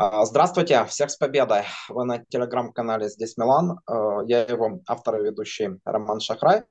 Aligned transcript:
А, 0.00 0.24
Здравствуйте, 0.24 0.84
всех 0.84 1.10
с 1.10 1.16
победой. 1.16 1.62
Вы 1.88 2.04
на 2.04 2.24
телеграм-канале 2.24 3.08
«Здесь 3.08 3.36
Милан». 3.36 3.80
Э, 3.90 4.20
Я 4.28 4.42
его 4.42 4.80
автор 4.86 5.20
и 5.20 5.24
ведущий 5.24 5.70
Роман 5.84 6.20
Шахрай. 6.20 6.62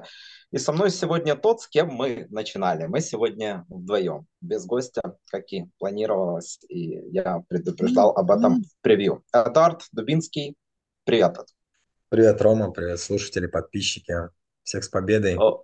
И 0.52 0.57
со 0.57 0.71
мной 0.71 0.92
сегодня 0.92 1.36
тот, 1.36 1.60
с 1.60 1.68
кем 1.68 1.89
мы 1.89 2.28
начинали. 2.29 2.86
Мы 2.86 3.02
сегодня 3.02 3.66
вдвоем, 3.68 4.28
без 4.39 4.66
гостя, 4.66 5.02
как 5.29 5.52
и 5.52 5.66
планировалось. 5.78 6.60
И 6.69 7.02
я 7.11 7.43
предупреждал 7.50 8.11
об 8.11 8.32
этом 8.32 8.61
в 8.64 8.82
превью. 8.82 9.25
Эдуард 9.33 9.82
Дубинский, 9.91 10.55
привет. 11.04 11.36
Привет, 12.07 12.41
Рома, 12.41 12.71
привет, 12.71 13.02
слушатели, 13.02 13.47
подписчики. 13.47 14.14
Всех 14.64 14.86
с 14.86 14.88
победой. 14.88 15.36
А, 15.38 15.57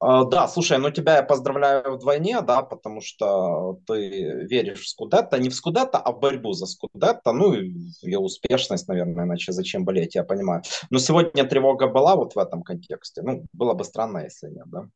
Да, 0.00 0.48
слушай, 0.48 0.78
ну 0.78 0.90
тебя 0.90 1.16
я 1.16 1.22
поздравляю 1.22 1.96
вдвойне, 1.96 2.40
да, 2.40 2.62
потому 2.62 3.02
что 3.02 3.78
ты 3.86 4.46
веришь 4.46 4.80
в 4.80 4.88
Скудетто, 4.88 5.38
не 5.38 5.50
в 5.50 5.54
Скудетто, 5.54 5.98
а 5.98 6.12
в 6.12 6.20
борьбу 6.20 6.54
за 6.54 6.64
Скудетто, 6.64 7.32
ну 7.32 7.52
и 7.52 7.70
в 8.00 8.02
ее 8.02 8.18
успешность, 8.18 8.88
наверное, 8.88 9.26
иначе 9.26 9.52
зачем 9.52 9.84
болеть, 9.84 10.14
я 10.14 10.24
понимаю. 10.24 10.62
Но 10.88 10.98
сегодня 10.98 11.44
тревога 11.44 11.86
была 11.86 12.16
вот 12.16 12.34
в 12.34 12.38
этом 12.38 12.62
контексте, 12.62 13.20
ну, 13.20 13.44
было 13.52 13.74
бы 13.74 13.84
странно, 13.84 14.24
если 14.24 14.48
нет, 14.48 14.64
да, 14.68 14.88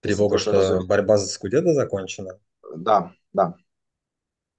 Тревога, 0.00 0.38
что 0.38 0.82
борьба 0.86 1.16
за 1.16 1.26
Скудетто 1.26 1.74
закончена. 1.74 2.38
Да, 2.76 3.12
да. 3.32 3.54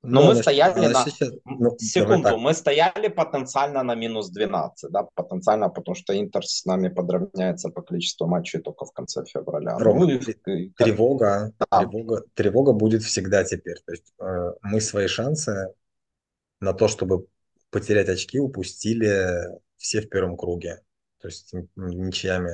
Но 0.06 0.22
Ну, 0.22 0.28
мы 0.28 0.32
она, 0.32 0.36
щ- 0.36 0.42
стояли 0.44 0.88
на... 0.88 1.04
сейчас, 1.06 1.32
ну, 1.46 1.78
Секунду, 1.80 2.38
мы 2.38 2.54
стояли 2.54 3.08
потенциально 3.10 3.84
на 3.84 3.96
минус 3.96 4.30
12, 4.30 4.92
да, 4.92 5.08
потенциально, 5.16 5.70
потому 5.70 5.96
что 5.96 6.14
Интер 6.20 6.46
с 6.46 6.66
нами 6.66 6.90
подравняется 6.90 7.70
по 7.70 7.82
количеству 7.82 8.28
матчей 8.28 8.60
только 8.62 8.86
в 8.86 8.92
конце 8.94 9.24
февраля. 9.26 9.78
Ну 9.78 9.86
Рома, 9.86 10.12
и 10.12 10.20
как... 10.20 10.86
тревога, 10.86 11.54
Да. 11.60 11.80
тревога, 11.80 12.24
тревога 12.34 12.74
будет 12.74 13.04
всегда 13.04 13.44
теперь. 13.44 13.78
То 13.86 13.92
есть 13.92 14.14
э, 14.20 14.52
мы 14.62 14.82
свои 14.82 15.08
шансы 15.08 15.74
на 16.62 16.74
то, 16.74 16.88
чтобы 16.88 17.26
потерять 17.70 18.10
очки, 18.10 18.40
упустили 18.40 19.48
все 19.78 20.02
в 20.02 20.10
первом 20.10 20.38
круге. 20.38 20.82
То 21.22 21.28
есть 21.28 21.54
ничьями 21.76 22.52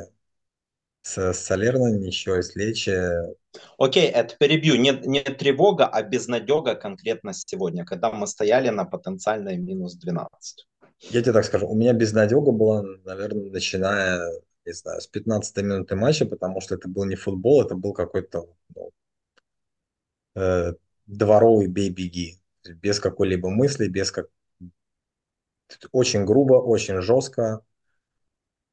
с 1.01 1.33
Салерно, 1.33 1.97
ничего 1.97 2.41
с 2.41 2.55
Лечи. 2.55 2.95
Окей, 3.77 4.07
это 4.07 4.35
перебью. 4.37 4.75
Не, 4.75 4.91
не 5.05 5.21
тревога, 5.21 5.87
а 5.87 6.03
безнадега 6.03 6.75
конкретно 6.75 7.33
сегодня, 7.33 7.85
когда 7.85 8.11
мы 8.11 8.27
стояли 8.27 8.69
на 8.69 8.85
потенциальной 8.85 9.57
минус 9.57 9.95
12. 9.95 10.67
Я 11.09 11.21
тебе 11.21 11.33
так 11.33 11.45
скажу, 11.45 11.67
у 11.67 11.75
меня 11.75 11.93
безнадега 11.93 12.51
была, 12.51 12.83
наверное, 13.05 13.49
начиная, 13.49 14.21
не 14.65 14.73
знаю, 14.73 15.01
с 15.01 15.07
пятнадцатой 15.07 15.63
минуты 15.63 15.95
матча, 15.95 16.25
потому 16.25 16.61
что 16.61 16.75
это 16.75 16.87
был 16.87 17.05
не 17.05 17.15
футбол, 17.15 17.63
это 17.63 17.75
был 17.75 17.93
какой-то 17.93 18.47
ну, 18.75 18.91
э, 20.35 20.73
дворовый 21.07 21.67
бей-беги. 21.67 22.37
Без 22.75 22.99
какой-либо 22.99 23.49
мысли, 23.49 23.87
без 23.87 24.11
как... 24.11 24.27
Очень 25.91 26.25
грубо, 26.25 26.55
очень 26.55 27.01
жестко. 27.01 27.65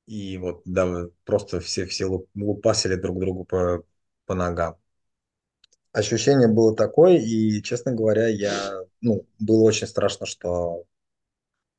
И 0.08 0.38
вот, 0.38 0.62
да, 0.64 1.06
просто 1.24 1.60
все, 1.60 1.86
все 1.86 2.06
луп- 2.06 2.28
лупасили 2.34 2.96
друг 2.96 3.20
другу 3.20 3.44
по, 3.44 3.84
по 4.26 4.34
ногам. 4.34 4.76
Ощущение 5.92 6.48
было 6.48 6.74
такое, 6.74 7.18
и, 7.18 7.62
честно 7.62 7.92
говоря, 7.92 8.28
я, 8.28 8.72
ну, 9.02 9.26
было 9.38 9.62
очень 9.64 9.86
страшно, 9.86 10.24
что 10.26 10.84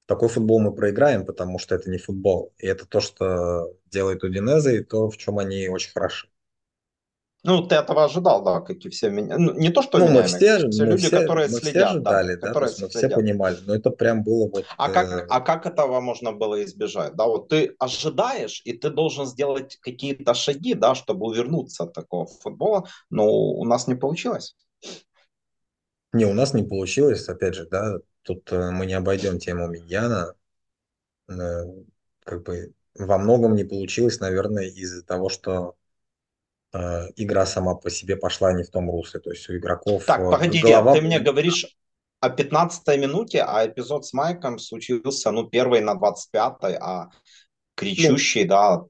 такой 0.08 0.30
футбол 0.30 0.59
мы 0.59 0.74
проиграем, 0.74 1.26
потому 1.26 1.59
что 1.59 1.76
это 1.76 1.90
не 1.90 1.98
футбол. 1.98 2.53
И 2.58 2.68
это 2.68 2.86
то, 2.86 3.00
что 3.02 3.74
делает 3.92 4.24
Удинеза, 4.24 4.72
и 4.74 4.84
то, 4.84 5.09
в 5.09 5.18
чем 5.18 5.40
они 5.40 5.68
очень 5.70 5.92
хороши. 5.92 6.28
Ну, 7.44 7.66
ты 7.66 7.76
этого 7.76 8.04
ожидал, 8.04 8.44
да, 8.44 8.60
как 8.60 8.78
и 8.86 8.90
все 8.90 9.10
меня. 9.10 9.38
Ну, 9.38 9.54
не 9.54 9.70
то, 9.70 9.82
что 9.82 9.98
Ну, 9.98 10.06
мы 10.06 10.12
меня, 10.12 10.22
имею 10.22 10.30
в 10.30 10.42
виду, 10.42 10.46
все, 10.46 10.70
все 10.70 10.84
мы 10.84 10.92
люди, 10.92 11.08
все, 11.08 11.20
которые 11.22 11.48
мы 11.48 11.60
все 11.60 11.72
следят, 11.72 12.04
да, 12.04 12.20
ожидали, 12.20 12.36
да, 12.36 12.42
то 12.42 12.48
которые 12.48 12.70
есть 12.70 12.82
мы 12.82 12.90
все 12.90 13.10
понимали, 13.10 13.58
но 13.66 13.76
это 13.76 13.90
прям 13.92 14.24
было 14.24 14.50
вот, 14.50 14.66
А 14.78 14.90
как, 14.90 15.08
э, 15.08 15.26
а 15.30 15.40
как 15.40 15.66
этого 15.66 16.02
можно 16.02 16.34
было 16.34 16.64
избежать? 16.66 17.16
Да, 17.16 17.26
вот 17.26 17.48
ты 17.48 17.76
ожидаешь, 17.80 18.62
и 18.66 18.74
ты 18.74 18.90
должен 18.90 19.26
сделать 19.26 19.78
какие-то 19.82 20.34
шаги, 20.34 20.74
да, 20.74 20.96
чтобы 20.96 21.28
увернуться 21.28 21.84
от 21.84 21.94
такого 21.94 22.26
футбола, 22.26 22.88
но 23.10 23.26
у 23.26 23.64
нас 23.66 23.88
не 23.88 23.96
получилось. 23.96 24.56
не, 26.12 26.26
у 26.26 26.34
нас 26.34 26.54
не 26.54 26.64
получилось, 26.64 27.30
опять 27.30 27.56
же, 27.56 27.68
да, 27.70 28.00
тут 28.24 28.52
э, 28.52 28.72
мы 28.72 28.86
не 28.86 28.94
обойдем 28.94 29.40
тему 29.40 29.68
Миньяна, 29.68 30.34
Э, 31.30 31.64
как 32.24 32.44
бы 32.44 32.74
во 32.96 33.18
многом 33.18 33.56
не 33.56 33.64
получилось, 33.64 34.20
наверное, 34.20 34.66
из-за 34.66 35.04
того, 35.04 35.30
что 35.30 35.76
игра 36.72 37.46
сама 37.46 37.75
по 37.75 37.90
себе 37.90 38.16
пошла 38.16 38.53
не 38.53 38.63
в 38.63 38.69
том 38.69 38.90
русле, 38.90 39.19
то 39.19 39.31
есть 39.31 39.50
у 39.50 39.56
игроков 39.56 40.06
Так, 40.06 40.22
э, 40.22 40.30
погоди, 40.30 40.62
голова, 40.62 40.94
ты 40.94 41.02
мне 41.02 41.19
говоришь 41.19 41.66
о 42.19 42.30
пятнадцатой 42.30 42.97
минуте, 42.97 43.41
а 43.41 43.66
эпизод 43.66 44.06
с 44.06 44.13
Майком 44.13 44.59
случился, 44.59 45.31
ну, 45.31 45.47
первый 45.47 45.81
на 45.81 45.96
двадцать 45.96 46.31
пятой, 46.31 46.78
а 46.79 47.06
ну, 47.06 47.12
кричущий, 47.75 48.44
да, 48.44 48.84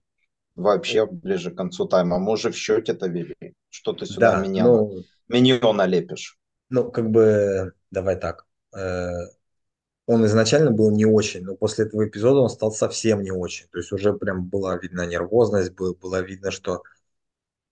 вообще 0.55 1.05
ближе 1.05 1.51
к 1.51 1.55
концу 1.55 1.85
тайма. 1.85 2.19
Мы 2.19 2.33
уже 2.33 2.51
в 2.51 2.55
счете-то 2.55 3.07
вели. 3.07 3.53
Что 3.69 3.93
ты 3.93 4.05
сюда 4.05 4.33
да, 4.33 4.41
миньона, 4.41 4.69
ну, 4.69 5.03
миньона 5.27 5.85
лепишь? 5.85 6.39
ну, 6.69 6.91
как 6.91 7.09
бы, 7.09 7.73
давай 7.91 8.15
так, 8.15 8.45
э, 8.75 9.09
он 10.05 10.25
изначально 10.25 10.71
был 10.71 10.91
не 10.91 11.05
очень, 11.05 11.43
но 11.43 11.55
после 11.55 11.85
этого 11.85 12.07
эпизода 12.07 12.39
он 12.39 12.49
стал 12.49 12.71
совсем 12.71 13.21
не 13.21 13.31
очень. 13.31 13.67
То 13.67 13.77
есть 13.77 13.91
уже 13.91 14.13
прям 14.13 14.47
была 14.47 14.75
видна 14.77 15.05
нервозность, 15.05 15.73
было, 15.73 15.93
было 15.93 16.21
видно, 16.21 16.51
что 16.51 16.81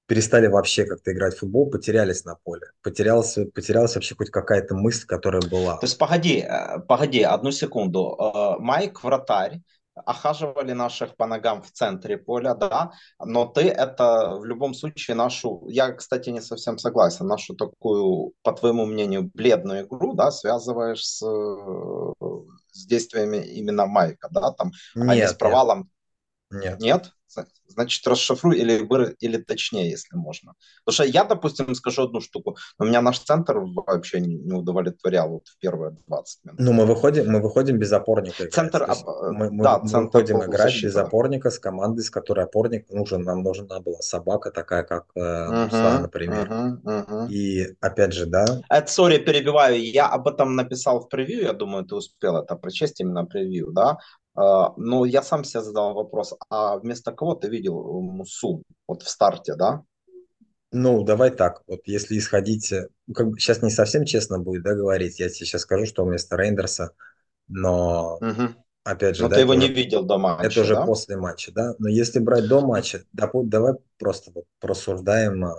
перестали 0.08 0.48
вообще 0.48 0.86
как-то 0.86 1.12
играть 1.12 1.36
в 1.36 1.40
футбол, 1.40 1.70
потерялись 1.70 2.26
на 2.26 2.36
поле. 2.36 2.72
Потерялась, 2.82 3.38
потерялась 3.54 3.96
вообще 3.96 4.16
хоть 4.16 4.30
какая-то 4.32 4.76
мысль, 4.76 5.06
которая 5.06 5.42
То 5.42 5.48
была. 5.48 5.80
есть, 5.86 5.98
погоди, 5.98 6.40
э, 6.40 6.80
погоди, 6.88 7.22
одну 7.22 7.52
секунду. 7.52 8.16
Э, 8.20 8.60
Майк, 8.60 9.04
вратарь, 9.04 9.62
охаживали 9.94 10.74
наших 10.74 11.16
по 11.16 11.26
ногам 11.26 11.62
в 11.64 11.72
центре 11.72 12.18
поля, 12.18 12.54
да, 12.54 12.92
но 13.20 13.46
ты 13.46 13.62
это 13.62 14.36
в 14.40 14.46
любом 14.46 14.74
случае 14.76 15.16
нашу, 15.16 15.66
я, 15.70 15.92
кстати, 15.92 16.30
не 16.30 16.42
совсем 16.42 16.78
согласен, 16.78 17.26
нашу 17.28 17.56
такую, 17.56 18.34
по 18.44 18.54
твоему 18.54 18.86
мнению, 18.86 19.32
бледную 19.34 19.86
игру, 19.86 20.14
да, 20.14 20.30
связываешь 20.32 21.04
с, 21.04 21.20
с 22.72 22.86
действиями 22.86 23.38
именно 23.38 23.86
Майка, 23.88 24.30
да, 24.32 24.52
там, 24.52 24.72
а 25.06 25.16
не 25.16 25.22
с 25.28 25.30
Нет, 25.30 25.32
нет, 25.32 25.40
провалом 25.40 25.90
нет. 26.52 26.80
нет? 26.80 27.12
Значит, 27.78 28.08
расшифруй 28.08 28.58
или, 28.58 28.80
выра- 28.84 29.14
или 29.20 29.38
точнее, 29.38 29.92
если 29.92 30.16
можно. 30.18 30.54
Потому 30.84 30.94
что 30.96 31.04
я, 31.04 31.24
допустим, 31.24 31.76
скажу 31.76 32.04
одну 32.06 32.22
штуку. 32.22 32.58
но 32.80 32.86
Меня 32.86 33.02
наш 33.02 33.20
центр 33.20 33.60
вообще 33.60 34.20
не, 34.20 34.36
не 34.36 34.54
удовлетворял 34.54 35.30
вот 35.30 35.48
в 35.48 35.60
первые 35.60 35.96
20 36.08 36.46
минут. 36.46 36.60
Ну, 36.60 36.74
мы 36.74 36.86
выходим, 36.88 37.32
мы 37.32 37.40
выходим 37.40 37.78
без 37.78 37.92
опорника. 37.94 38.48
Центр, 38.50 38.84
а, 38.84 38.96
мы, 39.32 39.52
мы, 39.52 39.64
да, 39.64 39.78
мы 39.78 39.88
центр 39.88 40.18
выходим 40.18 40.38
играть 40.38 40.74
без 40.74 40.82
полузащита. 40.82 41.02
опорника 41.04 41.50
с 41.52 41.60
командой, 41.60 42.02
с 42.02 42.10
которой 42.10 42.46
опорник 42.46 42.90
нужен. 42.90 43.22
Нам 43.22 43.44
нужна 43.44 43.80
была 43.80 44.00
собака 44.02 44.50
такая, 44.50 44.82
как 44.84 45.06
э, 45.16 45.48
Угу, 45.48 46.02
например. 46.02 46.52
угу, 46.52 46.92
угу. 47.00 47.26
И 47.30 47.68
опять 47.80 48.14
же, 48.14 48.26
да, 48.26 48.46
Это, 48.70 48.92
сори, 48.92 49.18
перебиваю, 49.20 49.80
я 49.80 50.08
об 50.08 50.28
этом 50.28 50.56
написал 50.56 51.00
в 51.02 51.10
превью, 51.10 51.44
я 51.44 51.54
думаю, 51.54 51.86
ты 51.86 51.96
успел 51.96 52.38
это 52.38 52.56
прочесть, 52.56 53.00
именно 53.02 53.26
превью, 53.26 53.72
да? 53.72 53.98
А, 54.36 54.74
Но 54.78 55.06
я 55.06 55.24
сам 55.24 55.44
себе 55.44 55.62
задал 55.64 55.94
вопрос, 55.94 56.34
а 56.50 56.78
вместо 56.78 57.12
кого 57.12 57.34
ты 57.36 57.50
видел 57.70 58.02
Мусу 58.02 58.64
вот 58.88 59.04
в 59.04 59.10
старте, 59.10 59.56
да? 59.56 59.84
ну, 60.72 61.04
давай 61.04 61.32
так. 61.32 61.64
Вот 61.68 61.82
если 61.86 62.18
исходить, 62.18 62.72
э, 62.72 62.88
ну, 63.08 63.14
как 63.14 63.30
бы 63.30 63.40
сейчас 63.40 63.62
не 63.62 63.70
совсем 63.70 64.06
честно 64.06 64.40
будет, 64.40 64.64
да, 64.64 64.74
говорить. 64.76 65.20
Я 65.20 65.30
тебе 65.30 65.46
сейчас 65.46 65.62
скажу, 65.62 65.86
что 65.86 66.04
вместо 66.06 66.36
Рейндерса, 66.36 66.92
но 67.48 68.22
Угу. 68.22 68.54
опять 68.84 69.18
же, 69.18 69.24
Но 69.24 69.30
да, 69.30 69.36
ты 69.36 69.42
это 69.42 69.42
его 69.42 69.54
не 69.56 69.68
уже, 69.68 69.74
видел 69.74 70.04
до 70.04 70.18
это 70.40 70.50
матча, 70.50 70.62
уже 70.62 70.76
да? 70.76 70.86
после 70.86 71.18
матча, 71.18 71.52
да. 71.54 71.76
Но 71.80 71.90
если 71.90 72.20
брать 72.20 72.48
до 72.48 72.62
матча, 72.62 73.04
допу- 73.14 73.46
давай 73.46 73.76
просто 74.00 74.32
вот 74.34 74.46
прорассуждаем 74.60 75.46
э, 75.46 75.52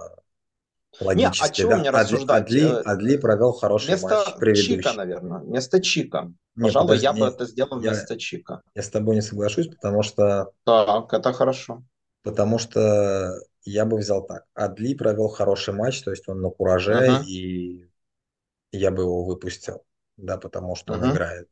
Не, 1.12 1.26
а 1.26 1.30
логически, 1.30 1.52
чего 1.52 1.70
да. 1.70 1.78
мне 1.80 1.90
Адли, 1.90 2.16
рассуждать? 2.16 2.42
Адли, 2.50 2.60
Э, 2.62 2.82
Адли 2.84 3.16
провел 3.16 3.52
хороший 3.52 3.98
матч 4.00 4.18
Вместо 4.18 4.32
Чика, 4.32 4.40
предыдущий. 4.40 4.96
наверное, 4.96 5.38
вместо 5.40 5.80
Чика. 5.80 6.32
Не, 6.56 6.64
Пожалуй, 6.66 6.98
я 6.98 7.12
бы 7.12 7.18
подожди, 7.20 7.34
это 7.34 7.46
сделал 7.46 7.80
я, 7.80 7.90
вместо 7.90 8.18
Чика. 8.18 8.62
я 8.74 8.82
с 8.82 8.90
тобой 8.90 9.14
не 9.16 9.22
соглашусь, 9.22 9.68
потому 9.68 10.02
что, 10.02 10.52
Так, 10.64 11.12
это 11.14 11.32
хорошо. 11.32 11.82
Потому 12.28 12.58
что 12.58 13.40
я 13.64 13.86
бы 13.86 13.96
взял 13.96 14.26
так. 14.26 14.44
Адли 14.52 14.92
провел 14.92 15.28
хороший 15.28 15.72
матч, 15.72 16.02
то 16.02 16.10
есть 16.10 16.28
он 16.28 16.42
на 16.42 16.50
кураже, 16.50 16.92
Угу, 16.92 17.24
и 17.26 17.88
я 18.70 18.90
бы 18.90 19.04
его 19.04 19.24
выпустил, 19.24 19.86
да, 20.18 20.36
потому 20.36 20.76
что 20.76 20.92
он 20.92 21.04
угу, 21.04 21.12
играет. 21.14 21.48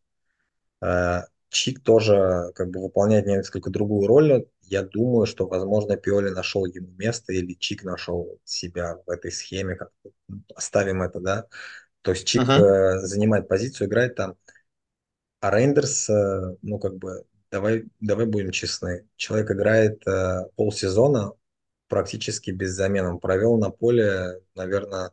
Э, 0.83 1.23
Чик 1.49 1.83
тоже 1.83 2.53
как 2.55 2.69
бы 2.69 2.83
выполняет 2.83 3.25
несколько 3.25 3.71
другую 3.71 4.07
роль. 4.07 4.45
Я 4.65 4.83
думаю, 4.83 5.25
что, 5.25 5.47
возможно, 5.47 5.97
Пиоли 5.97 6.29
нашел 6.29 6.67
ему 6.67 6.89
место 6.99 7.33
или 7.33 7.55
Чик 7.55 7.83
нашел 7.83 8.39
себя 8.45 8.99
в 9.07 9.09
этой 9.09 9.33
схеме. 9.33 9.77
Как 9.77 9.93
оставим 10.55 11.01
это, 11.01 11.21
да. 11.21 11.47
То 12.03 12.11
есть 12.11 12.27
Чик 12.27 12.43
угу, 12.43 12.53
э, 12.53 12.99
занимает 12.99 13.49
позицию, 13.49 13.89
играет 13.89 14.15
там. 14.15 14.37
А 15.41 15.51
Рейндерс, 15.51 16.11
э, 16.11 16.57
ну 16.61 16.79
как 16.79 16.97
бы, 16.97 17.25
давай, 17.51 17.85
давай 18.01 18.27
будем 18.27 18.51
честны. 18.51 19.07
Человек 19.17 19.51
играет 19.51 20.07
э, 20.07 20.45
полсезона 20.57 21.33
практически 21.89 22.51
без 22.51 22.73
замен. 22.73 23.07
Он 23.07 23.19
провел 23.19 23.59
на 23.59 23.71
поле, 23.71 24.41
наверное, 24.55 25.13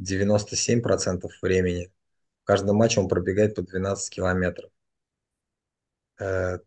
97% 0.00 1.28
времени 1.42 1.90
каждом 2.48 2.76
матче 2.76 3.00
он 3.00 3.08
пробегает 3.08 3.54
по 3.54 3.62
12 3.62 4.10
километров. 4.10 4.70
Э, 6.18 6.58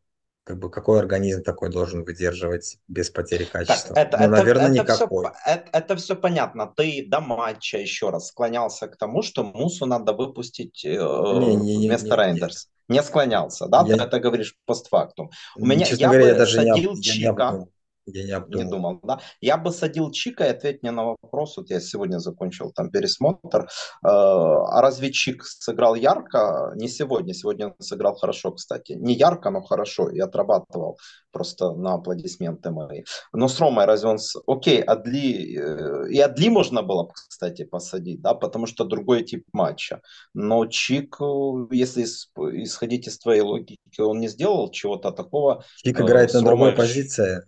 как 0.44 0.60
бы 0.60 0.69
какой 0.69 1.00
организм 1.00 1.42
такой 1.42 1.72
должен 1.72 2.04
выдерживать 2.04 2.78
без 2.88 3.10
потери 3.10 3.46
качества? 3.46 3.96
Так, 3.96 4.08
это, 4.08 4.18
ну, 4.18 4.24
это, 4.25 4.31
наверное, 4.31 4.66
это 4.66 4.74
никакой. 4.74 5.25
Все, 5.25 5.52
это, 5.52 5.69
это 5.74 5.96
все 5.96 6.16
понятно. 6.16 6.72
Ты 6.78 7.08
до 7.08 7.19
матча 7.19 7.80
еще 7.80 8.12
раз 8.12 8.28
склонялся 8.28 8.88
к 8.88 8.96
тому, 8.96 9.24
что 9.24 9.44
Мусу 9.44 9.88
надо 9.88 10.13
выпустить 10.13 10.86
э, 10.86 11.00
не, 11.00 11.56
не, 11.56 11.88
вместо 11.88 12.10
не, 12.10 12.16
Рейндерс. 12.16 12.68
Не, 12.68 12.72
не 12.91 13.03
склонялся, 13.03 13.67
да? 13.67 13.83
Я... 13.88 13.97
Ты 13.97 14.03
это 14.03 14.19
говоришь 14.19 14.55
постфактум. 14.65 15.31
У 15.55 15.65
меня, 15.65 15.85
Честно 15.85 16.01
я 16.01 16.07
говоря, 16.07 16.27
я 16.27 16.35
даже 16.35 16.55
садил 16.55 16.93
не, 16.93 17.01
Чика. 17.01 17.19
Я 17.21 17.51
не 17.59 17.67
я 18.06 18.24
не 18.24 18.31
обдумал. 18.31 18.63
Не 18.63 18.69
думал, 18.69 19.00
да. 19.03 19.19
Я 19.42 19.57
бы 19.57 19.71
садил 19.71 20.12
Чика 20.12 20.45
и 20.45 20.50
ответь 20.50 20.81
мне 20.81 20.92
на 20.92 21.06
вопрос. 21.06 21.57
Вот 21.57 21.69
я 21.69 21.80
сегодня 21.80 22.18
закончил 22.19 22.71
там 22.71 22.89
пересмотр. 22.89 23.63
Э, 23.63 23.68
а 24.03 24.81
разве 24.81 25.12
Чик 25.12 25.44
сыграл 25.44 25.95
ярко? 25.95 26.74
Не 26.75 26.88
сегодня. 26.88 27.33
Сегодня 27.33 27.68
он 27.68 27.75
сыграл 27.80 28.15
хорошо, 28.15 28.51
кстати. 28.51 28.94
Не 28.94 29.13
ярко, 29.13 29.51
но 29.51 29.62
хорошо. 29.62 30.09
И 30.09 30.19
отрабатывал 30.19 30.98
просто 31.31 31.74
на 31.74 31.94
аплодисменты 31.94 32.71
мои. 32.71 33.03
Но 33.33 33.48
с 33.48 33.59
Ромой 33.59 33.86
разве 33.86 34.09
он... 34.09 34.18
Окей, 34.48 34.81
Адли... 34.81 35.57
Э, 35.57 36.09
и 36.09 36.19
Адли 36.19 36.50
можно 36.50 36.81
было, 36.81 37.07
кстати, 37.07 37.63
посадить, 37.65 38.21
да, 38.21 38.33
потому 38.33 38.65
что 38.65 38.83
другой 38.83 39.24
тип 39.24 39.45
матча. 39.53 40.01
Но 40.33 40.65
Чик, 40.65 41.18
э, 41.21 41.25
если 41.71 42.03
исходить 42.03 43.07
из 43.07 43.19
твоей 43.19 43.42
логики, 43.42 43.77
он 44.00 44.19
не 44.19 44.27
сделал 44.27 44.71
чего-то 44.71 45.12
такого. 45.12 45.63
Чик 45.77 46.00
играет 46.01 46.33
на 46.33 46.42
другой 46.42 46.74
позиции 46.74 47.44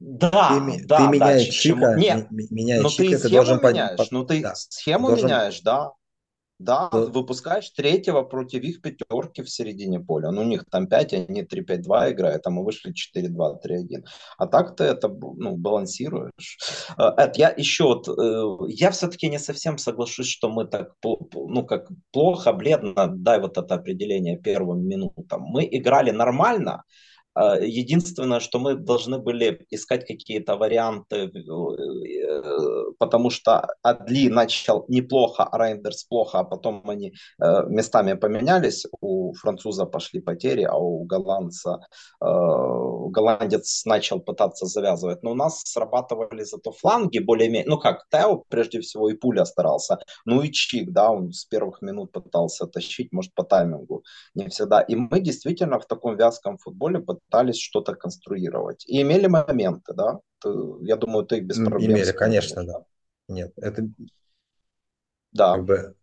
да, 0.00 0.48
ты, 0.48 0.86
да, 0.86 0.98
ты 0.98 1.04
да, 1.04 1.10
меняешь 1.10 1.48
чика, 1.48 1.94
Нет, 1.96 2.30
меняешь 2.30 2.82
но 2.82 2.88
чика, 2.88 3.16
ты, 3.16 3.22
ты 3.22 3.28
должен 3.30 3.60
меняешь, 3.62 3.96
под... 3.96 4.10
ну 4.12 4.24
ты 4.24 4.42
да, 4.42 4.54
схему 4.54 5.08
должен... 5.08 5.26
меняешь, 5.26 5.60
да. 5.60 5.92
Да, 6.58 6.88
да, 6.90 6.98
выпускаешь 6.98 7.70
третьего 7.70 8.22
против 8.22 8.64
их 8.64 8.82
пятерки 8.82 9.42
в 9.42 9.48
середине 9.48 10.00
поля. 10.00 10.32
Ну, 10.32 10.40
у 10.42 10.44
них 10.44 10.64
там 10.68 10.88
5, 10.88 11.12
они 11.12 11.42
3-5-2 11.42 12.12
играют, 12.12 12.46
а 12.46 12.50
мы 12.50 12.64
вышли 12.64 12.92
4-2-3-1. 12.92 14.04
А 14.38 14.46
так 14.48 14.74
ты 14.74 14.82
это 14.82 15.08
ну, 15.08 15.56
балансируешь. 15.56 16.58
Э, 16.98 17.10
Эд, 17.16 17.36
я 17.36 17.54
еще 17.56 17.84
вот, 17.84 18.08
э, 18.08 18.72
я 18.72 18.90
все-таки 18.90 19.28
не 19.28 19.38
совсем 19.38 19.78
соглашусь, 19.78 20.26
что 20.26 20.50
мы 20.50 20.66
так, 20.66 20.94
ну, 21.04 21.64
как 21.64 21.90
плохо, 22.10 22.52
бледно, 22.52 23.06
дай 23.06 23.40
вот 23.40 23.56
это 23.56 23.76
определение 23.76 24.36
первым 24.36 24.84
минутам. 24.84 25.42
Мы 25.42 25.68
играли 25.70 26.10
нормально, 26.10 26.82
единственное, 27.60 28.40
что 28.40 28.58
мы 28.58 28.74
должны 28.74 29.18
были 29.18 29.66
искать 29.70 30.06
какие-то 30.06 30.56
варианты, 30.56 31.16
э, 31.16 32.92
потому 32.98 33.30
что 33.30 33.66
Адли 33.82 34.28
начал 34.28 34.84
неплохо, 34.88 35.44
а 35.44 35.58
Рейндерс 35.58 36.04
плохо, 36.04 36.40
а 36.40 36.44
потом 36.44 36.82
они 36.88 37.12
э, 37.40 37.66
местами 37.68 38.14
поменялись. 38.14 38.86
У 39.00 39.32
француза 39.34 39.86
пошли 39.86 40.20
потери, 40.20 40.62
а 40.62 40.76
у 40.76 41.04
голландца 41.04 41.80
э, 42.20 42.24
голландец 43.10 43.84
начал 43.84 44.20
пытаться 44.20 44.66
завязывать. 44.66 45.22
Но 45.22 45.30
у 45.32 45.34
нас 45.34 45.62
срабатывали 45.64 46.44
зато 46.44 46.72
фланги 46.72 47.18
более-менее. 47.18 47.68
Ну 47.68 47.78
как, 47.78 48.06
Тео 48.10 48.44
прежде 48.48 48.80
всего 48.80 49.10
и 49.10 49.14
Пуля 49.14 49.44
старался. 49.44 49.98
Ну 50.24 50.42
и 50.42 50.50
Чик, 50.50 50.90
да, 50.92 51.10
он 51.10 51.32
с 51.32 51.44
первых 51.44 51.82
минут 51.82 52.12
пытался 52.12 52.66
тащить, 52.66 53.12
может, 53.12 53.34
по 53.34 53.44
таймингу 53.44 54.02
не 54.34 54.48
всегда. 54.48 54.80
И 54.80 54.94
мы 54.94 55.20
действительно 55.20 55.78
в 55.78 55.86
таком 55.86 56.16
вязком 56.16 56.58
футболе 56.58 57.00
пытались 57.28 57.58
что-то 57.60 57.94
конструировать. 57.94 58.84
И 58.86 59.02
имели 59.02 59.26
моменты, 59.26 59.92
да? 59.94 60.20
Я 60.82 60.96
думаю, 60.96 61.26
ты 61.26 61.40
без 61.40 61.56
проблем. 61.56 61.92
Имели, 61.92 62.12
конечно, 62.12 62.64
да. 62.64 62.84
Нет, 63.28 63.52
это... 63.56 63.88
Да. 65.32 65.54
Как 65.56 65.64
бы 65.64 65.94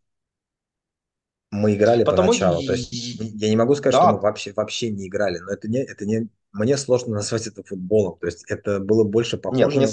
мы 1.51 1.73
играли 1.75 2.03
Потому 2.03 2.27
поначалу. 2.27 2.61
И... 2.61 2.67
То 2.67 2.73
есть 2.73 2.91
я 2.91 3.49
не 3.49 3.55
могу 3.55 3.75
сказать, 3.75 3.93
да. 3.93 4.03
что 4.03 4.13
мы 4.13 4.19
вообще, 4.19 4.53
вообще 4.53 4.91
не 4.91 5.07
играли, 5.07 5.39
но 5.39 5.51
это 5.51 5.67
не, 5.67 5.79
это 5.79 6.05
не, 6.05 6.27
мне 6.51 6.77
сложно 6.77 7.15
назвать 7.15 7.47
это 7.47 7.63
футболом. 7.63 8.19
То 8.19 8.27
есть 8.27 8.43
это 8.47 8.79
было 8.79 9.03
больше 9.03 9.37
похоже 9.37 9.65
Нет, 9.65 9.75
не, 9.75 9.87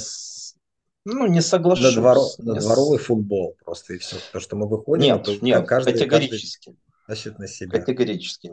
ну, 1.04 1.26
не 1.28 1.40
соглашусь. 1.40 1.94
На, 1.94 2.00
дворо, 2.00 2.26
на 2.38 2.60
дворовый 2.60 2.98
футбол 2.98 3.56
просто 3.64 3.94
и 3.94 3.98
все. 3.98 4.16
То, 4.32 4.40
что 4.40 4.56
мы 4.56 4.68
выходим, 4.68 5.04
нет, 5.04 5.22
то, 5.22 5.36
нет, 5.40 5.66
каждый, 5.66 5.92
категорически. 5.92 6.70
Каждый 6.70 6.91
тащит 7.06 7.38
на 7.38 7.46
себя. 7.46 7.78
Категорически, 7.78 8.52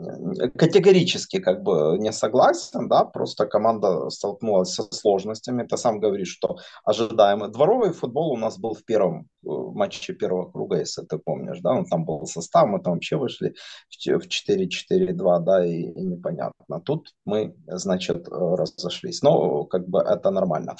категорически 0.56 1.38
как 1.38 1.62
бы 1.62 1.96
не 1.98 2.12
согласен, 2.12 2.88
да, 2.88 3.04
просто 3.04 3.46
команда 3.46 4.10
столкнулась 4.10 4.72
со 4.72 4.82
сложностями. 4.90 5.66
Ты 5.66 5.76
сам 5.76 6.00
говоришь, 6.00 6.32
что 6.32 6.58
ожидаемо. 6.84 7.48
Дворовый 7.48 7.92
футбол 7.92 8.32
у 8.32 8.36
нас 8.36 8.58
был 8.58 8.74
в 8.74 8.84
первом 8.84 9.28
э, 9.44 9.48
матче 9.48 10.12
первого 10.12 10.50
круга, 10.50 10.78
если 10.78 11.02
ты 11.02 11.18
помнишь, 11.18 11.60
да, 11.60 11.70
он 11.70 11.86
там 11.86 12.04
был 12.04 12.26
состав, 12.26 12.68
мы 12.68 12.80
там 12.80 12.94
вообще 12.94 13.16
вышли 13.16 13.54
в 13.88 14.26
4-4-2, 14.26 15.40
да, 15.40 15.66
и, 15.66 15.82
и 15.82 16.02
непонятно. 16.02 16.80
Тут 16.80 17.14
мы, 17.24 17.54
значит, 17.66 18.28
э, 18.28 18.30
разошлись. 18.30 19.22
Но 19.22 19.64
как 19.64 19.88
бы 19.88 20.00
это 20.00 20.30
нормально. 20.30 20.76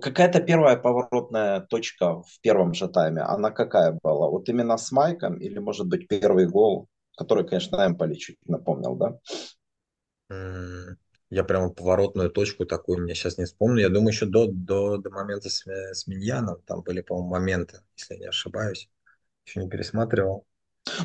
Какая-то 0.00 0.40
первая 0.40 0.76
поворотная 0.76 1.60
точка 1.60 2.22
в 2.22 2.40
первом 2.40 2.72
же 2.74 2.88
тайме, 2.88 3.22
она 3.22 3.50
какая 3.50 3.98
была? 4.02 4.28
Вот 4.30 4.48
именно 4.48 4.76
с 4.76 4.92
Майком 4.92 5.38
или, 5.38 5.58
может 5.58 5.86
быть, 5.86 6.08
первый 6.08 6.46
гол, 6.46 6.88
который, 7.16 7.46
конечно, 7.46 7.86
Эмполи 7.86 8.14
чуть 8.14 8.38
напомнил, 8.46 8.96
да? 8.96 9.18
Я 11.28 11.42
прямо 11.44 11.70
поворотную 11.70 12.30
точку 12.30 12.66
такую 12.66 13.00
мне 13.00 13.14
сейчас 13.14 13.36
не 13.36 13.44
вспомню. 13.44 13.80
Я 13.80 13.88
думаю, 13.88 14.10
еще 14.10 14.26
до, 14.26 14.46
до, 14.46 14.96
до 14.98 15.10
момента 15.10 15.50
с, 15.50 15.66
с 15.66 16.06
Миньяном 16.06 16.62
там 16.62 16.82
были, 16.82 17.00
по-моему, 17.00 17.30
моменты, 17.30 17.80
если 17.96 18.14
я 18.14 18.20
не 18.20 18.26
ошибаюсь. 18.26 18.88
Еще 19.44 19.60
не 19.60 19.68
пересматривал. 19.68 20.46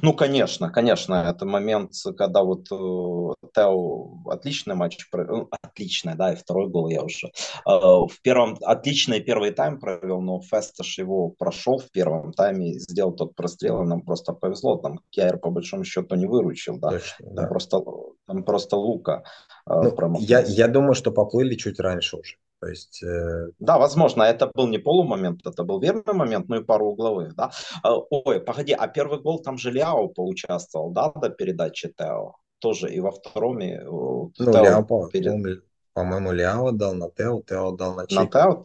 Ну, 0.02 0.14
конечно, 0.14 0.70
конечно, 0.70 1.16
это 1.28 1.46
момент, 1.46 1.94
когда 2.18 2.44
вот 2.44 2.72
э, 2.72 3.48
Тео 3.56 4.24
отличный 4.26 4.76
матч, 4.76 4.98
ну, 5.14 5.48
отличный, 5.62 6.16
да, 6.16 6.34
и 6.34 6.36
второй 6.36 6.70
гол 6.70 6.88
я 6.90 7.04
уже. 7.04 7.28
Э, 7.66 7.72
в 7.72 8.22
первом, 8.22 8.58
отличный 8.62 9.22
первый 9.22 9.52
тайм 9.52 9.80
провел, 9.80 10.22
но 10.22 10.42
Фесташ 10.42 10.98
его 10.98 11.30
прошел 11.30 11.80
в 11.80 11.92
первом 11.92 12.34
тайме, 12.34 12.74
сделал 12.74 13.14
тот 13.14 13.36
прострел, 13.36 13.84
и 13.84 13.88
нам 13.88 14.02
просто 14.02 14.34
повезло, 14.34 14.78
там 14.78 15.00
Кьяер 15.10 15.38
по 15.38 15.50
большому 15.50 15.84
счету 15.84 16.16
не 16.16 16.26
выручил, 16.26 16.78
да, 16.78 16.92
Точно, 16.92 17.26
там, 17.26 17.36
да. 17.36 17.48
Просто, 17.48 17.84
там 18.28 18.44
просто 18.44 18.76
Лука 18.78 19.24
э, 19.68 19.74
ну, 19.82 20.18
я, 20.20 20.42
я 20.42 20.68
думаю, 20.68 20.94
что 20.94 21.12
поплыли 21.12 21.56
чуть 21.56 21.80
раньше 21.80 22.18
уже. 22.18 22.36
То 22.62 22.68
есть, 22.68 23.02
э... 23.04 23.48
Да, 23.60 23.80
возможно, 23.80 24.22
это 24.22 24.52
был 24.54 24.68
не 24.68 24.78
полумомент, 24.78 25.42
это 25.48 25.64
был 25.64 25.80
верный 25.80 26.14
момент, 26.14 26.48
ну 26.48 26.58
и 26.58 26.64
пару 26.64 26.92
угловых, 26.92 27.36
да. 27.36 27.50
Э, 27.84 27.90
ой, 28.12 28.40
погоди, 28.40 28.74
а 28.74 28.88
первый 28.88 29.20
гол 29.20 29.42
там 29.42 29.58
же 29.58 29.72
Ляо 29.72 30.08
поучаствовал, 30.08 30.92
да, 30.92 31.12
до 31.16 31.30
передачи 31.30 31.92
Тео? 31.98 32.36
Тоже 32.60 32.94
и 32.94 33.00
во 33.00 33.12
втором, 33.12 33.60
и 33.62 33.80
ну, 33.80 34.32
Тео 34.38 34.52
Ляо, 34.52 35.08
перед... 35.12 35.64
по-моему, 35.94 36.32
Ляо 36.32 36.72
дал 36.72 36.94
на 36.94 37.10
Тео, 37.10 37.42
Тео 37.42 37.72
дал 37.72 37.96
на 37.96 38.06
Чика. 38.06 38.22
На 38.22 38.28
Тео? 38.28 38.64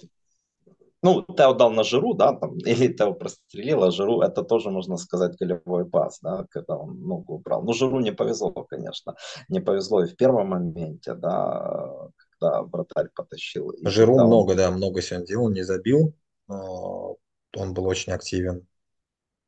Ну, 1.02 1.22
Тео 1.22 1.54
дал 1.54 1.70
на 1.70 1.82
Жиру, 1.82 2.12
да, 2.12 2.34
там, 2.34 2.58
или 2.66 2.92
Тео 2.92 3.14
прострелил, 3.14 3.82
а 3.82 3.90
Жиру, 3.90 4.20
это 4.20 4.42
тоже, 4.42 4.70
можно 4.70 4.98
сказать, 4.98 5.38
голевой 5.40 5.86
пас, 5.86 6.18
да, 6.20 6.44
когда 6.50 6.76
он 6.76 7.00
ногу 7.00 7.36
убрал. 7.36 7.62
Ну, 7.62 7.72
Жиру 7.72 8.00
не 8.00 8.12
повезло, 8.12 8.50
конечно, 8.50 9.14
не 9.48 9.60
повезло 9.60 10.02
и 10.02 10.06
в 10.06 10.16
первом 10.16 10.48
моменте, 10.48 11.14
да, 11.14 12.10
когда 12.46 12.62
вратарь 12.62 13.08
потащил. 13.14 13.72
Жиру 13.82 14.14
много, 14.14 14.52
он... 14.52 14.56
да, 14.56 14.70
много 14.70 15.02
сегодня 15.02 15.26
делал, 15.26 15.50
не 15.50 15.62
забил. 15.62 16.14
Но 16.48 17.16
он 17.56 17.74
был 17.74 17.86
очень 17.86 18.12
активен 18.12 18.66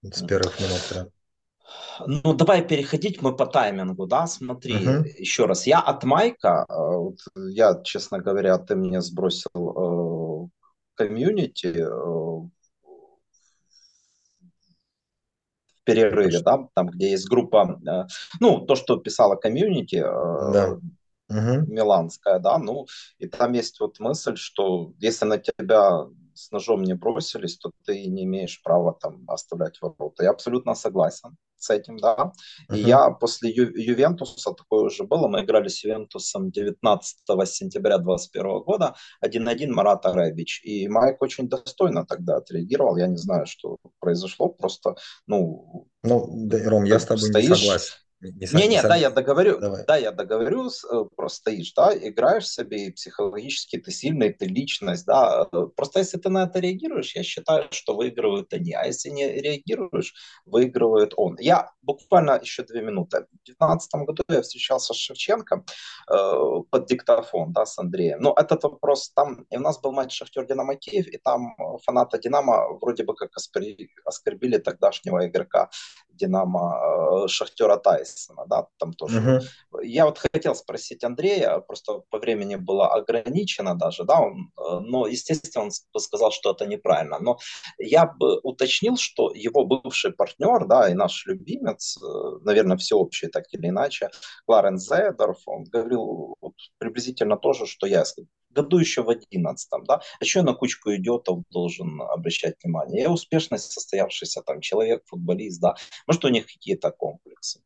с 0.03 0.23
первых 0.23 0.61
минут 0.61 0.81
прям. 0.91 1.09
Ну, 2.07 2.33
давай 2.33 2.67
переходить 2.67 3.21
мы 3.21 3.37
по 3.37 3.45
таймингу, 3.45 4.07
да, 4.07 4.27
смотри, 4.27 4.75
uh-huh. 4.75 5.05
еще 5.19 5.45
раз, 5.45 5.67
я 5.67 5.81
от 5.81 6.03
Майка, 6.03 6.65
э, 6.67 6.73
вот, 6.75 7.19
я, 7.35 7.83
честно 7.85 8.21
говоря, 8.21 8.57
ты 8.57 8.75
мне 8.75 9.03
сбросил 9.03 9.51
э, 9.53 10.49
комьюнити 10.95 11.67
э, 11.67 11.87
в 11.87 12.51
перерыве, 15.85 16.41
да, 16.41 16.69
там, 16.75 16.87
где 16.87 17.11
есть 17.11 17.29
группа, 17.29 17.79
э, 17.87 18.07
ну, 18.41 18.65
то, 18.65 18.75
что 18.75 18.97
писала 18.97 19.37
комьюнити, 19.37 19.97
э, 19.97 20.53
да 20.53 20.79
угу. 21.29 21.73
миланская, 21.73 22.39
да, 22.39 22.59
ну, 22.59 22.87
и 23.19 23.27
там 23.27 23.53
есть 23.53 23.81
вот 23.81 24.01
мысль, 24.01 24.37
что 24.37 24.93
если 24.99 25.27
на 25.27 25.39
тебя 25.39 26.07
с 26.35 26.51
ножом 26.53 26.83
не 26.83 26.95
бросились, 26.95 27.59
то 27.59 27.73
ты 27.85 28.07
не 28.07 28.25
имеешь 28.25 28.63
права 28.63 28.95
там 29.01 29.25
оставлять 29.29 29.81
ворота. 29.81 30.23
Я 30.23 30.31
абсолютно 30.31 30.75
согласен 30.75 31.37
с 31.57 31.71
этим, 31.71 31.99
да. 31.99 32.33
Uh-huh. 32.71 32.77
И 32.77 32.83
я 32.83 33.11
после 33.11 33.51
Ю- 33.51 33.77
Ювентуса, 33.77 34.53
такое 34.53 34.85
уже 34.85 35.03
было, 35.03 35.27
мы 35.27 35.43
играли 35.43 35.67
с 35.67 35.83
Ювентусом 35.83 36.53
19 36.53 37.19
сентября 37.49 37.99
2021 37.99 38.61
года, 38.61 38.95
1-1 39.21 39.73
Марат 39.73 40.07
Арабич. 40.07 40.63
И 40.63 40.87
Майк 40.87 41.21
очень 41.21 41.49
достойно 41.49 42.07
тогда 42.07 42.37
отреагировал. 42.37 42.97
Я 42.97 43.09
не 43.09 43.17
знаю, 43.17 43.47
что 43.47 43.79
произошло, 43.99 44.49
просто, 44.49 44.95
ну... 45.27 45.89
Ну, 46.05 46.31
да, 46.47 46.59
Ром, 46.71 46.85
я 46.85 47.01
с 47.01 47.07
тобой 47.07 47.29
стоишь, 47.29 47.49
не 47.49 47.57
согласен 47.57 47.95
Не, 48.21 48.33
не, 48.33 48.47
не, 48.53 48.69
не, 48.69 48.83
да, 48.83 48.97
я 48.97 49.11
договорю, 49.11 49.61
Давай. 49.61 49.85
да, 49.87 49.97
я 49.97 50.11
договорю, 50.11 50.69
э, 50.69 51.05
просто 51.17 51.39
стоишь, 51.39 51.73
да, 51.75 51.97
играешь 51.97 52.49
себе, 52.49 52.87
и 52.87 52.91
психологически 52.91 53.79
ты 53.79 53.93
сильный, 53.93 54.33
ты 54.33 54.47
личность, 54.47 55.07
да. 55.07 55.45
Просто 55.77 56.01
если 56.01 56.19
ты 56.19 56.29
на 56.29 56.45
это 56.45 56.59
реагируешь, 56.59 57.15
я 57.15 57.23
считаю, 57.23 57.69
что 57.71 57.95
выигрывают 57.95 58.53
они, 58.53 58.73
а 58.73 58.87
если 58.87 59.11
не 59.11 59.29
реагируешь, 59.29 60.15
выигрывает 60.47 61.13
он. 61.17 61.37
Я 61.39 61.71
буквально 61.83 62.41
еще 62.43 62.65
две 62.65 62.83
минуты. 62.83 63.19
В 63.19 63.47
2019 63.47 63.95
году 64.07 64.23
я 64.29 64.43
встречался 64.43 64.95
с 64.95 64.97
Шевченко 64.97 65.65
э, 66.11 66.63
под 66.71 66.87
диктофон, 66.87 67.53
да, 67.53 67.67
с 67.67 67.79
Андреем. 67.79 68.19
Но 68.21 68.35
этот 68.37 68.65
вопрос, 68.65 69.11
там, 69.11 69.47
и 69.49 69.57
у 69.57 69.61
нас 69.61 69.81
был 69.81 69.93
матч 69.93 70.21
Шахтер-Динамо 70.21 70.75
Киев, 70.75 71.07
и 71.07 71.19
там 71.19 71.55
фанаты 71.85 72.19
Динамо 72.19 72.79
вроде 72.81 73.05
бы 73.05 73.15
как 73.15 73.31
оскорбили 73.37 74.59
тогдашнего 74.59 75.25
игрока 75.25 75.71
Динамо 76.19 77.25
э, 77.25 77.29
Шахтера 77.29 77.77
Тайсона, 77.77 78.45
да, 78.47 78.67
там 78.79 78.93
тоже. 78.93 79.21
Uh-huh. 79.21 79.85
Я 79.85 80.05
вот 80.05 80.19
хотел 80.19 80.55
спросить 80.55 81.05
Андрея, 81.05 81.61
просто 81.61 82.03
по 82.11 82.19
времени 82.19 82.57
было 82.57 82.89
ограничено 82.89 83.75
даже, 83.75 84.05
да, 84.05 84.21
он, 84.21 84.51
э, 84.57 84.81
но, 84.81 85.07
естественно, 85.07 85.65
он 85.65 86.01
сказал, 86.01 86.31
что 86.33 86.51
это 86.51 86.67
неправильно. 86.67 87.19
Но 87.21 87.39
я 87.79 88.07
бы 88.07 88.39
уточнил, 88.43 88.97
что 88.97 89.33
его 89.35 89.65
бывший 89.65 90.13
партнер, 90.13 90.67
да, 90.67 90.89
и 90.89 90.95
наш 90.95 91.27
любимец, 91.27 91.99
э, 92.03 92.39
наверное, 92.45 92.77
всеобщий, 92.77 93.29
так 93.29 93.45
или 93.53 93.69
иначе, 93.69 94.11
Кларен 94.47 94.79
Зедорф, 94.79 95.39
он 95.47 95.65
говорил 95.65 96.37
вот, 96.41 96.55
приблизительно 96.79 97.37
то 97.37 97.53
же, 97.53 97.67
что 97.67 97.87
я 97.87 98.05
году 98.63 98.79
еще 98.79 99.03
в 99.03 99.09
одиннадцатом, 99.09 99.85
да, 99.85 99.95
а 99.95 100.25
еще 100.25 100.43
на 100.43 100.55
кучку 100.55 100.91
идиотов 100.91 101.43
должен 101.51 102.01
обращать 102.01 102.57
внимание. 102.63 103.03
Я 103.03 103.11
успешно 103.11 103.59
состоявшийся 103.59 104.43
там 104.43 104.61
человек, 104.61 105.03
футболист, 105.07 105.61
да, 105.61 105.75
может 106.07 106.25
у 106.25 106.29
них 106.29 106.47
какие-то 106.47 106.91
комплексы. 106.91 107.61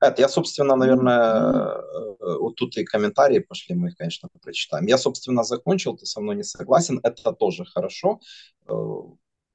Это 0.00 0.22
я, 0.22 0.28
собственно, 0.28 0.76
наверное, 0.76 1.78
э, 2.20 2.38
вот 2.40 2.56
тут 2.56 2.76
и 2.76 2.84
комментарии 2.84 3.38
пошли, 3.38 3.74
мы 3.74 3.88
их, 3.88 3.96
конечно, 3.96 4.28
прочитаем. 4.42 4.86
Я, 4.86 4.98
собственно, 4.98 5.42
закончил, 5.42 5.96
ты 5.96 6.06
со 6.06 6.20
мной 6.20 6.36
не 6.36 6.44
согласен, 6.44 7.00
это 7.02 7.32
тоже 7.32 7.64
хорошо. 7.64 8.20
Э, 8.68 8.74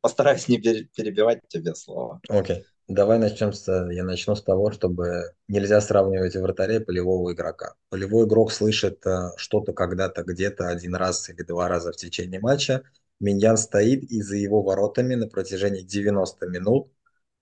постараюсь 0.01 0.48
не 0.48 0.57
перебивать 0.57 1.48
тебе 1.48 1.75
слова. 1.75 2.19
Окей. 2.27 2.57
Okay. 2.57 2.63
Давай 2.93 3.19
начнем 3.19 3.53
с, 3.53 3.71
я 3.91 4.03
начну 4.03 4.36
с 4.36 4.43
того, 4.43 4.69
чтобы 4.71 5.33
нельзя 5.48 5.79
сравнивать 5.79 6.36
вратаря 6.36 6.75
и 6.75 6.83
полевого 6.83 7.31
игрока. 7.31 7.75
Полевой 7.88 8.25
игрок 8.27 8.51
слышит 8.51 9.05
э, 9.05 9.29
что-то 9.38 9.71
когда-то, 9.71 10.24
где-то 10.24 10.67
один 10.67 10.95
раз 10.95 11.29
или 11.29 11.41
два 11.43 11.69
раза 11.69 11.93
в 11.93 11.95
течение 11.95 12.41
матча. 12.41 12.83
Миньян 13.21 13.55
стоит, 13.55 14.03
и 14.12 14.21
за 14.21 14.36
его 14.36 14.62
воротами 14.62 15.15
на 15.15 15.27
протяжении 15.29 15.83
90 15.83 16.48
минут 16.48 16.91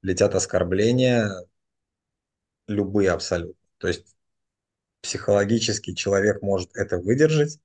летят 0.04 0.36
оскорбления, 0.36 1.32
любые 2.68 3.10
абсолютно. 3.10 3.56
То 3.80 3.88
есть 3.88 4.16
психологически 5.02 5.96
человек 5.96 6.44
может 6.44 6.70
это 6.76 7.00
выдержать, 7.00 7.60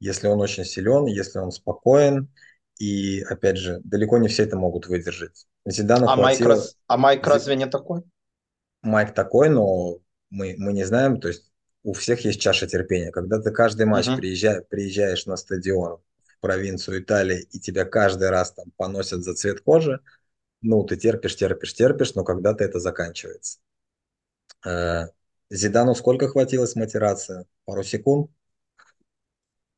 если 0.00 0.26
он 0.26 0.42
очень 0.42 0.66
силен, 0.66 1.06
если 1.06 1.38
он 1.38 1.52
спокоен, 1.52 2.28
и, 2.78 3.22
опять 3.22 3.56
же, 3.56 3.80
далеко 3.84 4.18
не 4.18 4.28
все 4.28 4.44
это 4.44 4.56
могут 4.56 4.86
выдержать. 4.86 5.46
Зидану 5.66 6.08
а, 6.08 6.14
хватило... 6.14 6.48
Майк, 6.48 6.62
а 6.86 6.96
Майк 6.96 7.26
разве 7.26 7.56
не 7.56 7.66
такой? 7.66 8.02
Майк 8.82 9.14
такой, 9.14 9.48
но 9.48 9.98
мы, 10.30 10.54
мы 10.58 10.72
не 10.72 10.84
знаем, 10.84 11.20
то 11.20 11.28
есть 11.28 11.50
у 11.82 11.92
всех 11.92 12.24
есть 12.24 12.40
чаша 12.40 12.66
терпения. 12.66 13.10
Когда 13.10 13.40
ты 13.40 13.50
каждый 13.50 13.86
матч 13.86 14.08
uh-huh. 14.08 14.16
приезжаешь, 14.16 14.64
приезжаешь 14.68 15.26
на 15.26 15.36
стадион 15.36 15.98
в 16.24 16.40
провинцию 16.40 17.00
Италии, 17.00 17.46
и 17.50 17.58
тебя 17.58 17.84
каждый 17.84 18.30
раз 18.30 18.52
там 18.52 18.66
поносят 18.76 19.24
за 19.24 19.34
цвет 19.34 19.60
кожи, 19.60 20.00
ну, 20.60 20.84
ты 20.84 20.96
терпишь, 20.96 21.36
терпишь, 21.36 21.74
терпишь, 21.74 22.14
но 22.14 22.24
когда-то 22.24 22.64
это 22.64 22.78
заканчивается. 22.80 23.58
Э, 24.66 25.06
Зидану 25.50 25.94
сколько 25.94 26.28
хватило 26.28 26.66
с 26.66 26.76
мотивация? 26.76 27.46
Пару 27.64 27.82
секунд? 27.82 28.30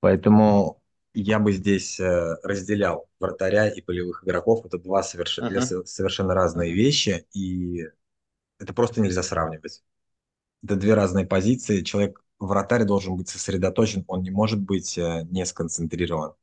Поэтому 0.01 0.80
я 1.15 1.39
бы 1.39 1.53
здесь 1.53 1.99
э, 1.99 2.37
разделял 2.43 3.09
вратаря 3.19 3.69
и 3.69 3.81
полевых 3.81 4.25
игроков. 4.25 4.65
Это 4.65 4.79
два 4.79 5.03
совершенно, 5.03 5.59
uh-huh. 5.59 5.85
совершенно 5.85 6.35
разные 6.35 6.73
вещи, 6.73 7.27
и 7.33 7.87
это 8.59 8.73
просто 8.73 9.01
нельзя 9.01 9.23
сравнивать. 9.23 9.83
Это 10.63 10.77
две 10.77 10.95
разные 10.95 11.27
позиции. 11.27 11.83
Человек, 11.83 12.23
вратарь 12.39 12.85
должен 12.85 13.17
быть 13.17 13.29
сосредоточен, 13.29 14.05
он 14.07 14.23
не 14.23 14.31
может 14.31 14.61
быть 14.61 14.97
э, 14.99 15.27
не 15.31 15.45
сконцентрирован. 15.47 16.35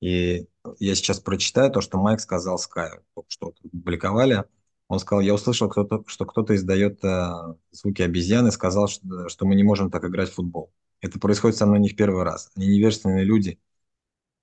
И 0.00 0.46
я 0.78 0.94
сейчас 0.94 1.18
прочитаю 1.20 1.72
то, 1.72 1.80
что 1.80 1.98
Майк 1.98 2.20
сказал 2.20 2.58
Sky, 2.58 3.02
что 3.28 3.54
публиковали. 3.72 4.44
Он 4.86 4.98
сказал, 5.00 5.20
я 5.20 5.34
услышал, 5.34 5.68
кто-то, 5.68 6.02
что 6.06 6.24
кто-то 6.24 6.54
издает 6.54 7.04
э, 7.04 7.30
звуки 7.72 8.02
обезьяны, 8.02 8.50
сказал, 8.52 8.88
что, 8.88 9.28
что 9.28 9.46
мы 9.46 9.54
не 9.54 9.62
можем 9.62 9.90
так 9.90 10.04
играть 10.04 10.30
в 10.30 10.34
футбол. 10.34 10.72
Это 11.00 11.18
происходит 11.18 11.56
со 11.56 11.66
мной 11.66 11.80
не 11.80 11.88
в 11.88 11.96
первый 11.96 12.24
раз. 12.24 12.50
Они 12.56 12.66
невежественные 12.68 13.24
люди, 13.24 13.60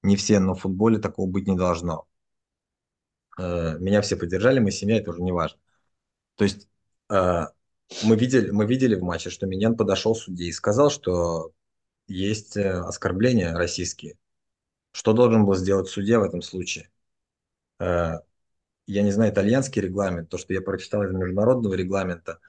не 0.05 0.15
все, 0.15 0.39
но 0.39 0.53
в 0.53 0.61
футболе 0.61 0.99
такого 0.99 1.29
быть 1.29 1.47
не 1.47 1.55
должно. 1.55 2.07
Э, 3.37 3.77
меня 3.79 4.01
все 4.01 4.15
поддержали, 4.15 4.59
мы 4.59 4.71
семья, 4.71 4.97
это 4.97 5.11
уже 5.11 5.21
не 5.21 5.31
важно. 5.31 5.59
То 6.35 6.43
есть 6.45 6.69
э, 7.09 7.45
мы 8.03 8.15
видели, 8.15 8.51
мы 8.51 8.65
видели 8.65 8.95
в 8.95 9.03
матче, 9.03 9.29
что 9.29 9.45
Миньян 9.45 9.75
подошел 9.75 10.15
судье 10.15 10.47
и 10.47 10.51
сказал, 10.51 10.89
что 10.89 11.51
есть 12.07 12.55
э, 12.57 12.71
оскорбления 12.71 13.53
российские. 13.55 14.17
Что 14.91 15.13
должен 15.13 15.45
был 15.45 15.55
сделать 15.55 15.89
судья 15.89 16.19
в 16.19 16.23
этом 16.23 16.41
случае? 16.41 16.89
Я 17.79 18.21
не 18.87 19.11
знаю 19.11 19.33
итальянский 19.33 19.81
регламент, 19.81 20.29
то, 20.29 20.37
что 20.37 20.53
я 20.53 20.61
прочитал 20.61 21.03
из 21.03 21.11
международного 21.11 21.73
регламента, 21.73 22.39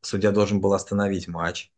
судья 0.00 0.30
должен 0.30 0.62
был 0.62 0.72
остановить 0.72 1.28
матч, 1.28 1.70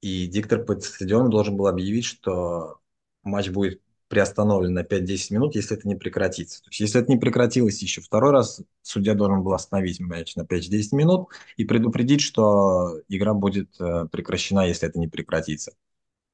и 0.00 0.26
диктор 0.26 0.64
по 0.64 0.80
стадиону 0.80 1.28
должен 1.28 1.56
был 1.56 1.68
объявить, 1.68 2.04
что 2.04 2.79
матч 3.22 3.48
будет 3.50 3.80
приостановлен 4.08 4.74
на 4.74 4.82
5-10 4.82 5.32
минут, 5.32 5.54
если 5.54 5.76
это 5.76 5.86
не 5.86 5.94
прекратится. 5.94 6.62
То 6.62 6.70
есть, 6.70 6.80
если 6.80 7.00
это 7.00 7.10
не 7.10 7.16
прекратилось 7.16 7.80
еще 7.80 8.00
второй 8.00 8.32
раз, 8.32 8.60
судья 8.82 9.14
должен 9.14 9.44
был 9.44 9.52
остановить 9.52 10.00
матч 10.00 10.34
на 10.34 10.42
5-10 10.42 10.96
минут 10.96 11.28
и 11.56 11.64
предупредить, 11.64 12.20
что 12.20 13.00
игра 13.08 13.34
будет 13.34 13.80
э, 13.80 14.08
прекращена, 14.10 14.66
если 14.66 14.88
это 14.88 14.98
не 14.98 15.06
прекратится. 15.06 15.76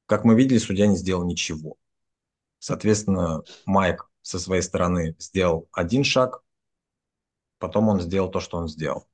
Как 0.07 0.25
мы 0.25 0.35
видели, 0.35 0.57
судья 0.57 0.87
не 0.87 0.97
сделал 0.97 1.25
ничего. 1.27 1.77
Соответственно, 2.61 3.43
Майк 3.67 4.09
со 4.23 4.39
своей 4.39 4.63
стороны 4.63 5.15
сделал 5.19 5.69
один 5.71 6.03
шаг, 6.03 6.43
потом 7.59 7.89
он 7.89 8.01
сделал 8.01 8.31
то, 8.31 8.41
что 8.41 8.57
он 8.57 8.69
сделал. 8.69 9.07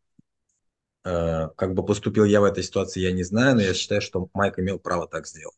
Э, 1.05 1.49
как 1.57 1.75
бы 1.75 1.85
поступил 1.85 2.25
я 2.25 2.41
в 2.41 2.45
этой 2.45 2.63
ситуации, 2.63 3.01
я 3.01 3.11
не 3.11 3.25
знаю, 3.25 3.57
но 3.57 3.63
я 3.63 3.75
считаю, 3.75 4.01
что 4.01 4.29
Майк 4.35 4.61
имел 4.61 4.79
право 4.79 5.09
так 5.09 5.27
сделать. 5.27 5.57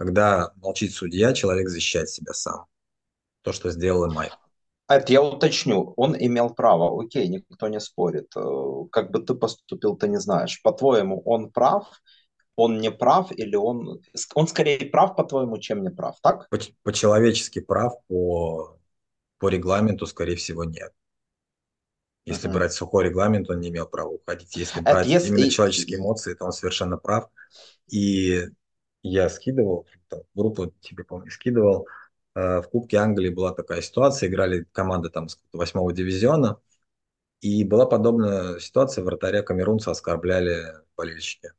Когда 0.00 0.54
молчит 0.56 0.94
судья, 0.94 1.34
человек 1.34 1.68
защищает 1.68 2.08
себя 2.08 2.32
сам. 2.32 2.64
То, 3.42 3.52
что 3.52 3.70
сделал 3.70 4.10
и 4.10 4.14
Майк. 4.14 4.32
Это 4.88 5.12
я 5.12 5.22
уточню. 5.22 5.92
Он 5.94 6.16
имел 6.18 6.54
право. 6.54 7.04
Окей, 7.04 7.28
никто 7.28 7.68
не 7.68 7.80
спорит. 7.80 8.34
Э, 8.34 8.40
как 8.90 9.10
бы 9.10 9.20
ты 9.20 9.34
поступил, 9.34 9.98
ты 9.98 10.08
не 10.08 10.18
знаешь. 10.18 10.62
По-твоему, 10.62 11.20
он 11.26 11.50
прав? 11.52 11.84
Он 12.56 12.78
не 12.80 12.90
прав 12.90 13.30
или 13.30 13.56
он... 13.56 14.00
Он 14.34 14.48
скорее 14.48 14.86
прав, 14.86 15.16
по-твоему, 15.16 15.58
чем 15.58 15.82
не 15.82 15.90
прав, 15.90 16.16
так? 16.22 16.48
По-человечески 16.82 17.60
прав, 17.60 17.92
по, 18.08 18.78
по 19.36 19.48
регламенту, 19.50 20.06
скорее 20.06 20.36
всего, 20.36 20.64
нет. 20.64 20.94
Если 22.24 22.48
uh-huh. 22.48 22.54
брать 22.54 22.72
сухой 22.72 23.04
регламент, 23.04 23.50
он 23.50 23.60
не 23.60 23.68
имел 23.68 23.86
права 23.86 24.08
уходить. 24.08 24.56
Если 24.56 24.80
брать 24.80 25.06
если... 25.06 25.28
именно 25.28 25.50
человеческие 25.50 25.98
эмоции, 25.98 26.32
то 26.32 26.46
он 26.46 26.52
совершенно 26.52 26.96
прав. 26.96 27.28
И 27.90 28.46
я 29.02 29.28
скидывал, 29.28 29.86
там, 30.08 30.20
группу 30.34 30.72
тебе, 30.80 31.04
помню, 31.04 31.30
скидывал. 31.30 31.86
Э, 32.34 32.60
в 32.60 32.68
Кубке 32.68 32.98
Англии 32.98 33.30
была 33.30 33.52
такая 33.52 33.82
ситуация, 33.82 34.28
играли 34.28 34.66
команды 34.72 35.10
там 35.10 35.28
с 35.28 35.38
восьмого 35.52 35.92
дивизиона, 35.92 36.60
и 37.40 37.64
была 37.64 37.86
подобная 37.86 38.58
ситуация, 38.58 39.02
вратаря 39.02 39.42
камерунца 39.42 39.90
оскорбляли 39.90 40.74
болельщики. 40.96 41.52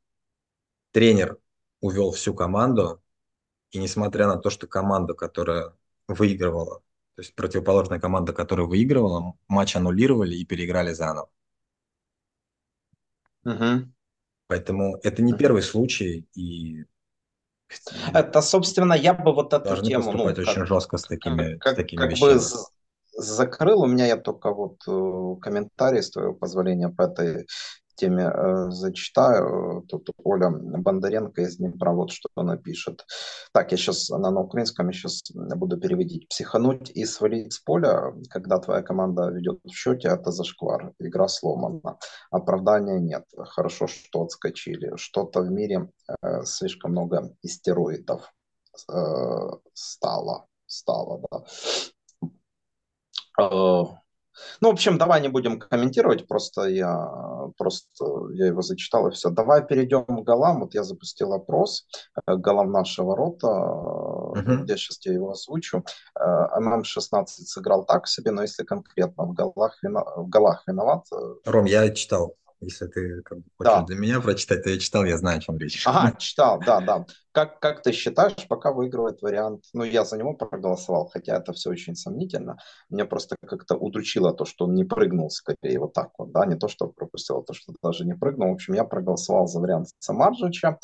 Тренер 0.92 1.38
увел 1.80 2.12
всю 2.12 2.34
команду, 2.34 3.02
и 3.70 3.78
несмотря 3.78 4.26
на 4.26 4.36
то, 4.36 4.50
что 4.50 4.66
команда, 4.66 5.14
которая 5.14 5.74
выигрывала, 6.06 6.82
то 7.14 7.22
есть 7.22 7.34
противоположная 7.34 7.98
команда, 7.98 8.32
которая 8.32 8.66
выигрывала, 8.66 9.34
матч 9.48 9.76
аннулировали 9.76 10.36
и 10.36 10.44
переиграли 10.44 10.92
заново. 10.92 11.30
Угу. 13.44 13.92
Поэтому 14.46 14.98
это 15.02 15.22
не 15.22 15.32
первый 15.32 15.62
случай, 15.62 16.28
и 16.34 16.84
это, 18.12 18.42
собственно, 18.42 18.94
я 18.94 19.14
бы 19.14 19.32
вот 19.32 19.52
эту 19.52 19.64
Должны 19.64 19.88
тему... 19.88 20.12
ну, 20.12 20.24
очень 20.24 20.44
как, 20.44 20.66
жестко 20.66 20.98
с 20.98 21.02
такими, 21.02 21.56
как, 21.58 21.74
с 21.74 21.76
такими 21.76 22.00
как 22.00 22.10
вещами. 22.10 22.34
бы 22.34 22.40
закрыл. 23.14 23.82
У 23.82 23.86
меня 23.86 24.06
я 24.06 24.16
только 24.16 24.52
вот 24.52 24.76
э, 24.86 25.40
комментарий, 25.40 26.02
с 26.02 26.10
твоего 26.10 26.34
позволения, 26.34 26.88
по 26.88 27.02
этой 27.02 27.46
теме 28.02 28.24
э, 28.24 28.70
зачитаю. 28.70 29.82
Тут 29.88 30.10
Оля 30.24 30.50
Бондаренко 30.50 31.42
из 31.42 31.56
Днепра 31.56 31.92
вот 31.92 32.10
что 32.10 32.28
она 32.34 32.56
пишет. 32.56 33.06
Так, 33.52 33.72
я 33.72 33.78
сейчас, 33.78 34.10
она 34.10 34.30
на 34.30 34.40
украинском, 34.40 34.88
я 34.88 34.92
сейчас 34.92 35.22
буду 35.34 35.78
переводить. 35.78 36.28
Психануть 36.28 36.90
и 36.90 37.04
свалить 37.04 37.52
с 37.52 37.60
поля, 37.60 38.12
когда 38.30 38.58
твоя 38.58 38.82
команда 38.82 39.30
ведет 39.30 39.60
в 39.64 39.70
счете, 39.70 40.08
это 40.08 40.32
зашквар. 40.32 40.92
Игра 40.98 41.28
сломана. 41.28 41.98
Оправдания 42.30 42.98
нет. 42.98 43.24
Хорошо, 43.36 43.86
что 43.86 44.22
отскочили. 44.22 44.96
Что-то 44.96 45.40
в 45.40 45.50
мире 45.50 45.88
э, 46.22 46.42
слишком 46.44 46.90
много 46.90 47.32
истероидов 47.42 48.32
э, 48.90 49.50
стало. 49.74 50.46
Стало, 50.66 51.22
да. 53.38 54.01
Э, 54.42 54.56
ну, 54.60 54.68
в 54.68 54.72
общем, 54.72 54.98
давай 54.98 55.20
не 55.20 55.28
будем 55.28 55.58
комментировать, 55.58 56.26
просто 56.26 56.68
я, 56.68 57.08
просто 57.56 58.04
я 58.32 58.46
его 58.46 58.62
зачитал 58.62 59.08
и 59.08 59.10
все. 59.10 59.30
Давай 59.30 59.64
перейдем 59.66 60.04
к 60.04 60.24
голам. 60.24 60.60
Вот 60.60 60.74
я 60.74 60.82
запустил 60.84 61.32
опрос 61.32 61.86
э, 62.26 62.36
голам 62.36 62.70
нашего 62.70 63.16
рота, 63.16 63.46
uh-huh. 63.46 64.66
я 64.66 64.76
сейчас 64.76 64.98
тебе 64.98 65.14
его 65.14 65.30
озвучу. 65.30 65.84
Э, 66.18 66.60
ММ-16 66.60 67.26
сыграл 67.26 67.84
так 67.84 68.08
себе, 68.08 68.30
но 68.30 68.42
если 68.42 68.64
конкретно 68.64 69.24
в 69.24 69.34
голах, 69.34 69.78
в 69.82 70.28
голах 70.28 70.62
виноват... 70.66 71.06
Ром, 71.44 71.64
я 71.66 71.90
читал. 71.90 72.36
Если 72.62 72.86
ты 72.86 73.22
как 73.22 73.38
бы, 73.38 73.44
хочешь 73.58 73.72
да. 73.72 73.82
для 73.82 73.96
меня 73.96 74.20
прочитать, 74.20 74.62
то 74.62 74.70
я 74.70 74.78
читал, 74.78 75.04
я 75.04 75.18
знаю, 75.18 75.38
о 75.38 75.40
чем 75.40 75.58
речь. 75.58 75.82
Ага, 75.84 76.16
читал, 76.18 76.60
да, 76.64 76.80
да. 76.80 77.04
Как, 77.32 77.58
как 77.60 77.82
ты 77.82 77.92
считаешь, 77.92 78.46
пока 78.48 78.72
выигрывает 78.72 79.20
вариант, 79.20 79.64
ну, 79.72 79.82
я 79.82 80.04
за 80.04 80.16
него 80.16 80.34
проголосовал, 80.34 81.08
хотя 81.08 81.38
это 81.38 81.52
все 81.52 81.70
очень 81.70 81.96
сомнительно. 81.96 82.58
Меня 82.88 83.04
просто 83.04 83.36
как-то 83.44 83.74
удручило 83.74 84.32
то, 84.32 84.44
что 84.44 84.66
он 84.66 84.74
не 84.74 84.84
прыгнул 84.84 85.28
скорее 85.30 85.80
вот 85.80 85.92
так 85.92 86.10
вот, 86.18 86.30
да, 86.30 86.46
не 86.46 86.56
то, 86.56 86.68
что 86.68 86.86
пропустил, 86.86 87.38
а 87.38 87.42
то, 87.42 87.52
что 87.52 87.74
даже 87.82 88.04
не 88.04 88.14
прыгнул. 88.14 88.50
В 88.50 88.54
общем, 88.54 88.74
я 88.74 88.84
проголосовал 88.84 89.48
за 89.48 89.58
вариант 89.58 89.88
Самарджича. 89.98 90.78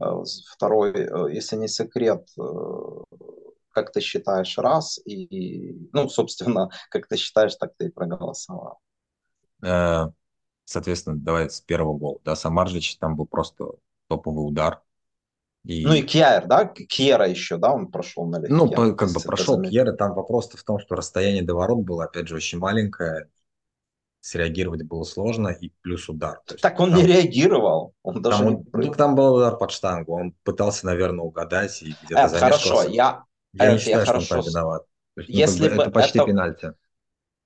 Э, 0.00 0.22
второй, 0.52 0.92
э, 0.92 1.32
если 1.32 1.56
не 1.56 1.68
секрет, 1.68 2.28
э, 2.38 2.42
как 3.70 3.90
ты 3.90 4.00
считаешь, 4.00 4.56
раз, 4.56 5.00
и, 5.04 5.88
ну, 5.92 6.08
собственно, 6.08 6.70
как 6.90 7.08
ты 7.08 7.16
считаешь, 7.16 7.56
так 7.56 7.72
ты 7.76 7.86
и 7.86 7.90
проголосовал. 7.90 8.78
Соответственно, 10.64 11.16
давай 11.16 11.50
с 11.50 11.60
первого 11.60 11.96
гола. 11.96 12.18
Да, 12.24 12.36
Самаржич 12.36 12.96
там 12.96 13.16
был 13.16 13.26
просто 13.26 13.66
топовый 14.08 14.48
удар. 14.48 14.80
И... 15.64 15.84
Ну 15.86 15.94
и 15.94 16.02
Кьяр, 16.02 16.46
да? 16.46 16.66
Кьера 16.66 17.28
еще, 17.28 17.56
да, 17.56 17.72
он 17.72 17.90
прошел 17.90 18.26
на. 18.26 18.38
Ну, 18.40 18.70
по, 18.70 18.92
как 18.92 19.12
бы 19.12 19.20
прошел 19.20 19.62
Кьера, 19.62 19.92
там 19.92 20.14
вопрос 20.14 20.50
в 20.50 20.62
том, 20.62 20.78
что 20.78 20.94
расстояние 20.94 21.42
до 21.42 21.54
ворот 21.54 21.78
было, 21.78 22.04
опять 22.04 22.28
же, 22.28 22.36
очень 22.36 22.58
маленькое, 22.58 23.28
среагировать 24.20 24.82
было 24.82 25.04
сложно, 25.04 25.48
и 25.48 25.70
плюс 25.82 26.08
удар. 26.08 26.40
есть, 26.50 26.62
так 26.62 26.80
он 26.80 26.90
там, 26.90 26.98
не 26.98 27.06
реагировал, 27.06 27.94
он 28.02 28.22
даже 28.22 28.38
там, 28.38 28.56
не 28.80 28.86
ну, 28.86 28.92
там 28.92 29.14
был 29.14 29.34
удар 29.34 29.56
под 29.56 29.70
штангу, 29.70 30.14
он 30.14 30.32
пытался, 30.44 30.86
наверное, 30.86 31.24
угадать 31.24 31.82
и 31.82 31.94
где-то 32.04 32.22
э, 32.22 32.38
Хорошо, 32.38 32.84
я... 32.84 33.24
Я 33.52 33.66
Эд, 33.66 33.72
не 33.74 33.78
считаю, 33.78 33.98
я 33.98 34.04
что 34.04 34.12
хорошо... 34.12 34.34
он 34.34 34.42
там 34.42 34.50
виноват. 34.50 34.86
есть, 35.16 35.28
ну, 35.28 35.34
Если 35.36 35.68
бы 35.68 35.82
это 35.82 35.90
почти 35.90 36.18
это... 36.18 36.26
пенальти. 36.26 36.72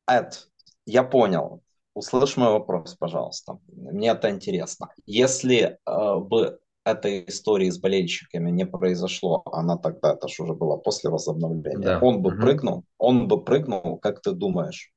Эд, 0.07 0.49
я 0.87 1.03
понял. 1.03 1.63
Услышь 1.99 2.37
мой 2.37 2.53
вопрос, 2.53 2.95
пожалуйста. 2.95 3.59
Мне 3.67 4.11
это 4.11 4.31
интересно. 4.31 4.89
Если 5.05 5.79
э, 5.85 6.19
бы 6.21 6.61
этой 6.85 7.25
истории 7.27 7.71
с 7.71 7.79
болельщиками 7.81 8.53
не 8.53 8.67
произошло, 8.67 9.43
она 9.47 9.77
тогда, 9.77 10.13
это 10.15 10.29
же 10.29 10.45
уже 10.45 10.55
было 10.55 10.77
после 10.77 11.11
возобновления, 11.11 11.85
да. 11.85 11.99
он 12.01 12.23
бы 12.23 12.31
угу. 12.31 12.41
прыгнул, 12.41 12.85
он 12.99 13.27
бы 13.27 13.45
прыгнул, 13.45 13.99
как 13.99 14.23
ты 14.23 14.31
думаешь? 14.31 14.93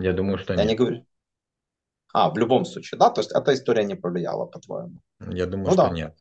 Я 0.00 0.12
думаю, 0.12 0.38
что 0.38 0.54
Я 0.54 0.64
нет. 0.64 0.68
не 0.70 0.74
говорю. 0.74 1.06
А, 2.12 2.30
в 2.30 2.36
любом 2.36 2.64
случае, 2.64 2.98
да? 2.98 3.10
То 3.10 3.20
есть 3.20 3.30
эта 3.30 3.54
история 3.54 3.84
не 3.84 3.94
повлияла, 3.94 4.46
по-твоему? 4.46 4.98
Я 5.20 5.46
думаю, 5.46 5.68
ну, 5.68 5.72
что 5.74 5.86
да. 5.86 5.90
нет. 5.90 6.16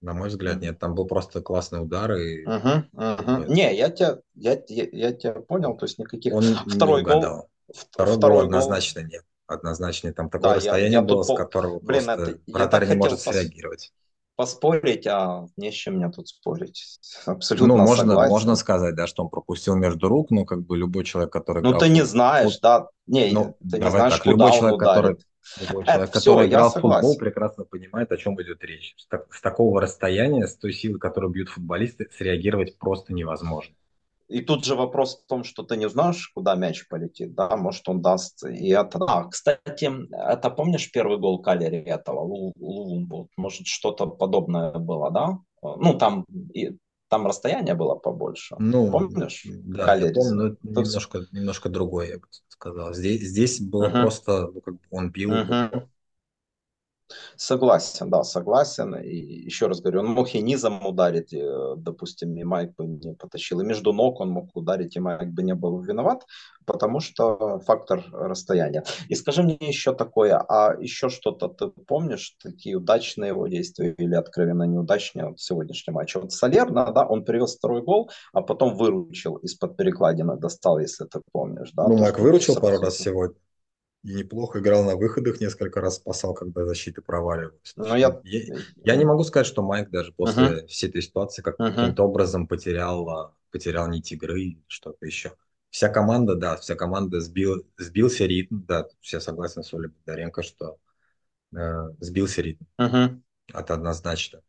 На 0.00 0.12
мой 0.12 0.28
взгляд, 0.28 0.60
нет. 0.60 0.80
Там 0.80 0.96
был 0.96 1.06
просто 1.06 1.40
классный 1.40 1.80
удар. 1.80 2.12
И... 2.14 2.44
Угу, 2.44 2.68
угу. 2.94 3.52
Не, 3.52 3.72
я 3.76 3.90
тебя, 3.90 4.18
я, 4.34 4.60
я, 4.66 4.88
я 4.90 5.12
тебя 5.12 5.34
понял, 5.34 5.76
то 5.76 5.86
есть 5.86 6.00
никаких... 6.00 6.34
Он 6.34 6.42
второй 6.66 7.02
не 7.02 7.06
угадал. 7.06 7.36
гол... 7.36 7.48
Второй, 7.72 8.16
второй 8.16 8.38
гол 8.38 8.46
однозначно 8.46 9.02
нет 9.02 9.22
однозначно. 9.54 10.12
Там 10.12 10.30
такое 10.30 10.50
да, 10.50 10.56
расстояние 10.56 10.92
я, 10.92 10.98
я 10.98 11.02
было, 11.02 11.22
с 11.22 11.34
которого 11.34 11.80
Блин, 11.80 12.04
просто 12.04 12.22
это, 12.22 12.40
вратарь 12.46 12.88
не 12.88 12.94
может 12.96 13.20
среагировать. 13.20 13.92
Поспорить, 14.34 15.06
а 15.06 15.46
не 15.56 15.70
с 15.70 15.74
чем 15.74 15.96
мне 15.96 16.10
тут 16.10 16.28
спорить. 16.28 16.98
Абсолютно 17.26 17.68
Ну, 17.68 17.76
можно, 17.76 18.28
можно 18.28 18.56
сказать, 18.56 18.94
да, 18.94 19.06
что 19.06 19.24
он 19.24 19.28
пропустил 19.28 19.76
между 19.76 20.08
рук, 20.08 20.30
но 20.30 20.44
как 20.44 20.64
бы 20.64 20.76
любой 20.76 21.04
человек, 21.04 21.32
который... 21.32 21.62
Ну, 21.62 21.76
ты 21.76 21.88
не 21.88 22.02
знаешь, 22.02 22.58
да. 22.60 22.88
Не, 23.06 23.30
ну, 23.32 23.56
ты 23.70 23.78
не 23.78 23.90
знаешь, 23.90 24.14
так, 24.14 24.22
куда 24.22 24.46
любой 24.46 24.52
человек, 24.52 24.76
ударит. 24.76 24.96
который 24.96 25.18
Любой 25.60 25.84
человек, 25.84 26.04
Это 26.04 26.12
который 26.12 26.46
все, 26.46 26.48
играл 26.48 26.70
в 26.70 26.74
футбол, 26.74 27.16
прекрасно 27.16 27.64
понимает, 27.64 28.12
о 28.12 28.16
чем 28.16 28.40
идет 28.40 28.62
речь. 28.62 28.94
С, 28.96 29.06
так, 29.06 29.32
с 29.34 29.40
такого 29.40 29.80
расстояния, 29.80 30.46
с 30.46 30.56
той 30.56 30.72
силы, 30.72 30.98
которую 30.98 31.32
бьют 31.32 31.48
футболисты, 31.48 32.08
среагировать 32.16 32.78
просто 32.78 33.12
невозможно. 33.12 33.74
И 34.32 34.40
тут 34.40 34.64
же 34.64 34.74
вопрос 34.74 35.20
в 35.22 35.28
том, 35.28 35.44
что 35.44 35.62
ты 35.62 35.76
не 35.76 35.88
знаешь, 35.90 36.30
куда 36.34 36.54
мяч 36.54 36.88
полетит, 36.88 37.34
да, 37.34 37.54
может 37.56 37.86
он 37.88 38.00
даст. 38.00 38.42
И 38.44 38.70
это, 38.70 38.98
а, 39.06 39.28
кстати, 39.28 39.90
это 40.10 40.48
помнишь 40.48 40.90
первый 40.90 41.18
гол 41.18 41.42
Калери 41.42 41.82
этого, 41.82 42.20
Лувумбу? 42.20 43.28
Может 43.36 43.66
что-то 43.66 44.06
подобное 44.06 44.72
было, 44.72 45.10
да? 45.10 45.38
Ну, 45.62 45.98
там, 45.98 46.24
и, 46.54 46.78
там 47.08 47.26
расстояние 47.26 47.74
было 47.74 47.94
побольше. 47.94 48.56
Ну, 48.58 48.90
помнишь? 48.90 49.42
Да, 49.44 49.84
Калери? 49.84 50.08
я 50.08 50.14
помню, 50.14 50.56
но 50.62 50.80
немножко, 50.80 51.26
немножко 51.30 51.68
другое, 51.68 52.08
я 52.12 52.16
бы 52.16 52.24
сказал. 52.48 52.94
Здесь, 52.94 53.20
здесь 53.20 53.60
было 53.60 53.88
uh-huh. 53.88 54.00
просто, 54.00 54.50
ну, 54.50 54.60
как 54.62 54.74
бы 54.74 54.80
он 54.90 55.10
бил, 55.10 55.30
uh-huh. 55.30 55.86
Согласен, 57.36 58.10
да, 58.10 58.22
согласен. 58.22 58.94
И 58.94 59.16
еще 59.16 59.66
раз 59.66 59.80
говорю, 59.80 60.00
он 60.00 60.06
мог 60.08 60.34
и 60.34 60.42
низом 60.42 60.84
ударить, 60.86 61.32
э, 61.32 61.74
допустим, 61.76 62.36
и 62.36 62.44
Майк 62.44 62.74
бы 62.76 62.86
не 62.86 63.14
потащил. 63.14 63.60
И 63.60 63.64
между 63.64 63.92
ног 63.92 64.20
он 64.20 64.30
мог 64.30 64.54
ударить, 64.54 64.96
и 64.96 65.00
Майк 65.00 65.28
бы 65.28 65.42
не 65.42 65.54
был 65.54 65.80
виноват, 65.80 66.24
потому 66.66 67.00
что 67.00 67.60
фактор 67.60 68.04
расстояния. 68.12 68.84
И 69.08 69.14
скажи 69.14 69.42
мне 69.42 69.56
еще 69.60 69.94
такое, 69.94 70.36
а 70.36 70.74
еще 70.80 71.08
что-то 71.08 71.48
ты 71.48 71.68
помнишь, 71.68 72.36
такие 72.42 72.76
удачные 72.76 73.28
его 73.28 73.46
действия 73.48 73.92
или 73.92 74.14
откровенно 74.14 74.64
неудачные 74.64 75.26
вот 75.26 75.38
в 75.38 75.42
сегодняшнем 75.42 75.94
матче? 75.94 76.18
Вот 76.18 76.32
Солерно, 76.32 76.92
да, 76.92 77.06
он 77.06 77.24
привез 77.24 77.56
второй 77.56 77.82
гол, 77.82 78.10
а 78.32 78.42
потом 78.42 78.76
выручил 78.76 79.36
из-под 79.36 79.76
перекладины, 79.76 80.36
достал, 80.36 80.78
если 80.78 81.04
ты 81.04 81.20
помнишь. 81.32 81.70
Да, 81.72 81.88
ну, 81.88 81.96
Майк 81.96 82.18
выручил 82.18 82.56
пару 82.56 82.80
раз 82.80 82.96
сегодня 82.96 83.36
и 84.02 84.14
неплохо 84.14 84.58
играл 84.58 84.84
на 84.84 84.96
выходах, 84.96 85.40
несколько 85.40 85.80
раз 85.80 85.96
спасал, 85.96 86.34
когда 86.34 86.66
защита 86.66 87.02
проваливалась. 87.02 87.72
Но 87.76 87.96
я... 87.96 88.20
Я, 88.24 88.56
я 88.84 88.96
не 88.96 89.04
могу 89.04 89.22
сказать, 89.22 89.46
что 89.46 89.62
Майк 89.62 89.90
даже 89.90 90.12
после 90.12 90.42
uh-huh. 90.42 90.66
всей 90.66 90.88
этой 90.88 91.02
ситуации 91.02 91.42
как 91.42 91.58
uh-huh. 91.58 91.74
каким-то 91.74 92.02
образом 92.04 92.48
потерял, 92.48 93.08
а, 93.08 93.34
потерял 93.52 93.88
нить 93.88 94.10
игры 94.10 94.58
что-то 94.66 95.06
еще. 95.06 95.34
Вся 95.70 95.88
команда, 95.88 96.34
да, 96.34 96.56
вся 96.56 96.74
команда 96.74 97.20
сбил, 97.20 97.64
сбился 97.78 98.26
ритм, 98.26 98.62
да, 98.66 98.86
все 99.00 99.20
согласны 99.20 99.62
с 99.62 99.72
Олей 99.72 99.88
Бондаренко, 99.88 100.42
что 100.42 100.78
э, 101.56 101.88
сбился 102.00 102.42
ритм. 102.42 102.64
Uh-huh. 102.80 103.20
Это 103.54 103.74
однозначно. 103.74 104.42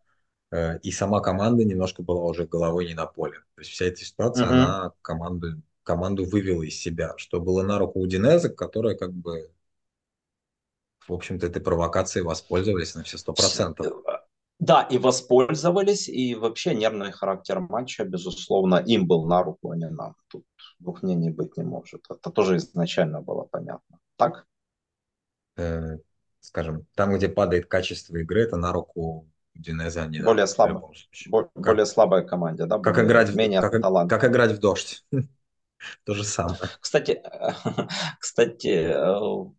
Э, 0.51 0.79
и 0.79 0.91
сама 0.91 1.21
команда 1.21 1.63
немножко 1.63 2.01
была 2.01 2.23
уже 2.23 2.45
головой 2.45 2.87
не 2.87 2.95
на 2.95 3.05
поле. 3.05 3.37
То 3.55 3.61
есть 3.61 3.71
вся 3.71 3.85
эта 3.85 4.03
ситуация, 4.03 4.47
uh-huh. 4.47 4.49
она 4.49 4.91
команду 5.03 5.61
команду 5.83 6.25
вывела 6.25 6.63
из 6.63 6.79
себя, 6.79 7.13
что 7.17 7.39
было 7.39 7.63
на 7.63 7.77
руку 7.77 7.99
Удинеза, 7.99 8.49
которая 8.49 8.95
как 8.95 9.13
бы, 9.13 9.51
в 11.07 11.13
общем-то, 11.13 11.45
этой 11.45 11.61
провокацией 11.61 12.25
воспользовались 12.25 12.95
на 12.95 13.03
все 13.03 13.17
сто 13.17 13.33
процентов. 13.33 13.87
Да, 14.59 14.83
и 14.83 14.97
воспользовались, 14.97 16.07
и 16.07 16.35
вообще 16.35 16.73
нервный 16.73 17.11
характер 17.11 17.59
матча, 17.59 18.05
безусловно, 18.05 18.75
им 18.75 19.07
был 19.07 19.25
на 19.25 19.43
руку, 19.43 19.71
а 19.71 19.75
не 19.75 19.89
нам. 19.89 20.15
Тут 20.29 20.45
двух 20.79 21.03
мнений 21.03 21.31
быть 21.31 21.57
не 21.57 21.63
может. 21.63 22.05
Это 22.09 22.29
тоже 22.29 22.57
изначально 22.57 23.21
было 23.21 23.43
понятно. 23.43 23.99
Так? 24.15 24.45
Э, 25.57 25.97
скажем, 26.39 26.85
там, 26.95 27.13
где 27.13 27.27
падает 27.27 27.65
качество 27.65 28.15
игры, 28.15 28.43
это 28.43 28.55
на 28.55 28.71
руку 28.71 29.27
Удинеза, 29.55 30.03
а 30.03 30.07
не 30.07 30.19
более, 30.21 30.47
слабо, 30.47 30.91
более 31.55 31.85
слабая 31.85 32.23
команде, 32.23 32.65
да? 32.65 32.79
Как 32.79 32.97
играть, 32.99 33.35
менее 33.35 33.61
как, 33.61 33.73
как 34.09 34.23
играть 34.23 34.51
в 34.51 34.59
дождь. 34.59 35.05
То 36.05 36.13
же 36.13 36.23
самое. 36.23 36.57
Кстати, 36.79 37.21
кстати, 38.19 38.67
э, 38.67 39.51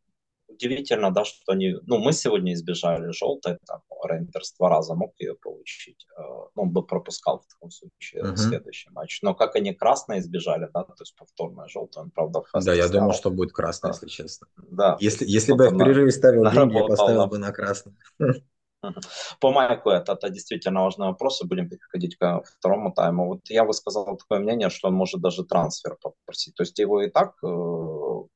удивительно, 0.49 1.11
да, 1.11 1.25
что 1.25 1.53
они, 1.53 1.75
ну, 1.87 1.99
мы 1.99 2.13
сегодня 2.13 2.53
избежали 2.55 3.11
желтой, 3.13 3.59
там, 3.67 3.83
Рейндерс 4.05 4.55
два 4.59 4.69
раза 4.69 4.95
мог 4.95 5.15
ее 5.19 5.35
получить, 5.35 6.07
э, 6.17 6.23
ну, 6.55 6.63
он 6.63 6.71
бы 6.71 6.87
пропускал 6.87 7.41
в 7.41 7.47
таком 7.47 7.71
случае 7.71 8.23
uh-huh. 8.23 8.37
следующий 8.37 8.91
матч, 8.91 9.21
но 9.23 9.35
как 9.35 9.57
они 9.57 9.73
красное 9.73 10.19
избежали, 10.19 10.69
да, 10.73 10.85
то 10.85 10.95
есть 11.01 11.15
повторная 11.17 11.69
желтая, 11.69 12.05
он, 12.05 12.11
правда, 12.11 12.43
Да, 12.53 12.75
я 12.75 12.89
думал, 12.89 13.13
что 13.13 13.31
будет 13.31 13.53
красное, 13.53 13.93
да. 13.93 13.97
если 13.97 14.09
честно. 14.09 14.47
Да. 14.57 14.97
Если, 15.01 15.25
если 15.27 15.53
бы 15.53 15.65
я 15.65 15.71
в 15.71 15.79
перерыве 15.79 16.11
ставил 16.11 16.51
деньги, 16.51 16.77
я 16.77 16.85
поставил 16.85 17.27
бы 17.27 17.39
на 17.39 17.53
красное. 17.53 17.97
По 19.40 19.53
Майку 19.53 19.90
это, 19.90 20.12
это 20.12 20.31
действительно 20.31 20.83
важный 20.83 21.07
вопрос, 21.07 21.42
и 21.42 21.47
будем 21.47 21.68
переходить 21.68 22.16
ко 22.16 22.42
второму 22.42 22.92
тайму. 22.92 23.27
Вот 23.27 23.40
я 23.49 23.64
высказал 23.64 24.16
такое 24.16 24.38
мнение, 24.38 24.70
что 24.70 24.88
он 24.88 24.94
может 24.94 25.20
даже 25.20 25.44
трансфер 25.44 25.97
попросить. 26.01 26.55
То 26.55 26.62
есть 26.62 26.79
его 26.79 27.03
и 27.03 27.11
так 27.11 27.35
э, 27.42 27.47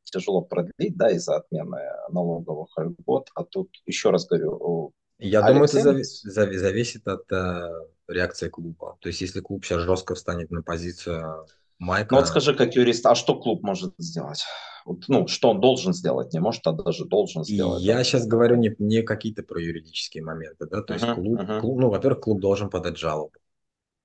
тяжело 0.04 0.42
продлить, 0.42 0.96
да, 0.96 1.10
из-за 1.10 1.36
отмены 1.36 1.80
налоговых 2.10 2.70
льгот, 2.76 3.28
а 3.34 3.44
тут, 3.44 3.70
еще 3.86 4.10
раз 4.10 4.26
говорю, 4.26 4.92
я 5.20 5.42
думаю, 5.42 5.64
это 5.64 5.78
зави- 5.80 6.56
зависит 6.56 7.08
от 7.08 7.30
э, 7.32 7.70
реакции 8.06 8.48
клуба. 8.48 8.96
То 9.00 9.08
есть, 9.08 9.20
если 9.20 9.40
клуб 9.40 9.64
сейчас 9.64 9.82
жестко 9.82 10.14
встанет 10.14 10.50
на 10.50 10.62
позицию 10.62 11.46
Майка... 11.78 12.14
Ну 12.14 12.20
вот 12.20 12.28
скажи, 12.28 12.54
как 12.54 12.74
юрист, 12.74 13.06
а 13.06 13.14
что 13.14 13.38
клуб 13.38 13.62
может 13.62 13.94
сделать? 13.98 14.44
Вот, 14.88 15.04
ну, 15.06 15.26
что 15.26 15.50
он 15.50 15.60
должен 15.60 15.92
сделать, 15.92 16.32
не 16.32 16.40
может, 16.40 16.66
а 16.66 16.72
даже 16.72 17.04
должен 17.04 17.44
сделать. 17.44 17.82
Я 17.82 18.02
сейчас 18.04 18.26
говорю 18.26 18.56
не, 18.56 18.74
не 18.78 19.02
какие-то 19.02 19.42
про 19.42 19.60
юридические 19.60 20.24
моменты, 20.24 20.66
да, 20.66 20.80
то 20.80 20.94
есть 20.94 21.04
uh-huh, 21.04 21.14
клуб, 21.14 21.40
uh-huh. 21.40 21.60
клуб, 21.60 21.80
ну, 21.80 21.90
во-первых, 21.90 22.20
клуб 22.20 22.40
должен 22.40 22.70
подать 22.70 22.96
жалобу 22.96 23.32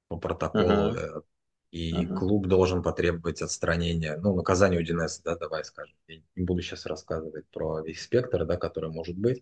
по 0.10 0.18
протоколу, 0.18 0.66
uh-huh. 0.66 1.24
и 1.72 1.94
uh-huh. 1.94 2.18
клуб 2.18 2.48
должен 2.48 2.84
потребовать 2.84 3.42
отстранения, 3.42 4.18
ну, 4.18 4.36
наказания 4.36 4.78
у 4.78 4.82
Динеса, 4.82 5.22
да, 5.24 5.38
давай 5.38 5.64
скажем. 5.64 5.96
Я 6.10 6.18
не 6.36 6.44
буду 6.44 6.62
сейчас 6.62 6.86
рассказывать 6.86 7.46
про 7.54 7.80
весь 7.80 8.04
спектр, 8.04 8.46
да, 8.46 8.58
который 8.58 8.92
может 8.92 9.18
быть. 9.18 9.42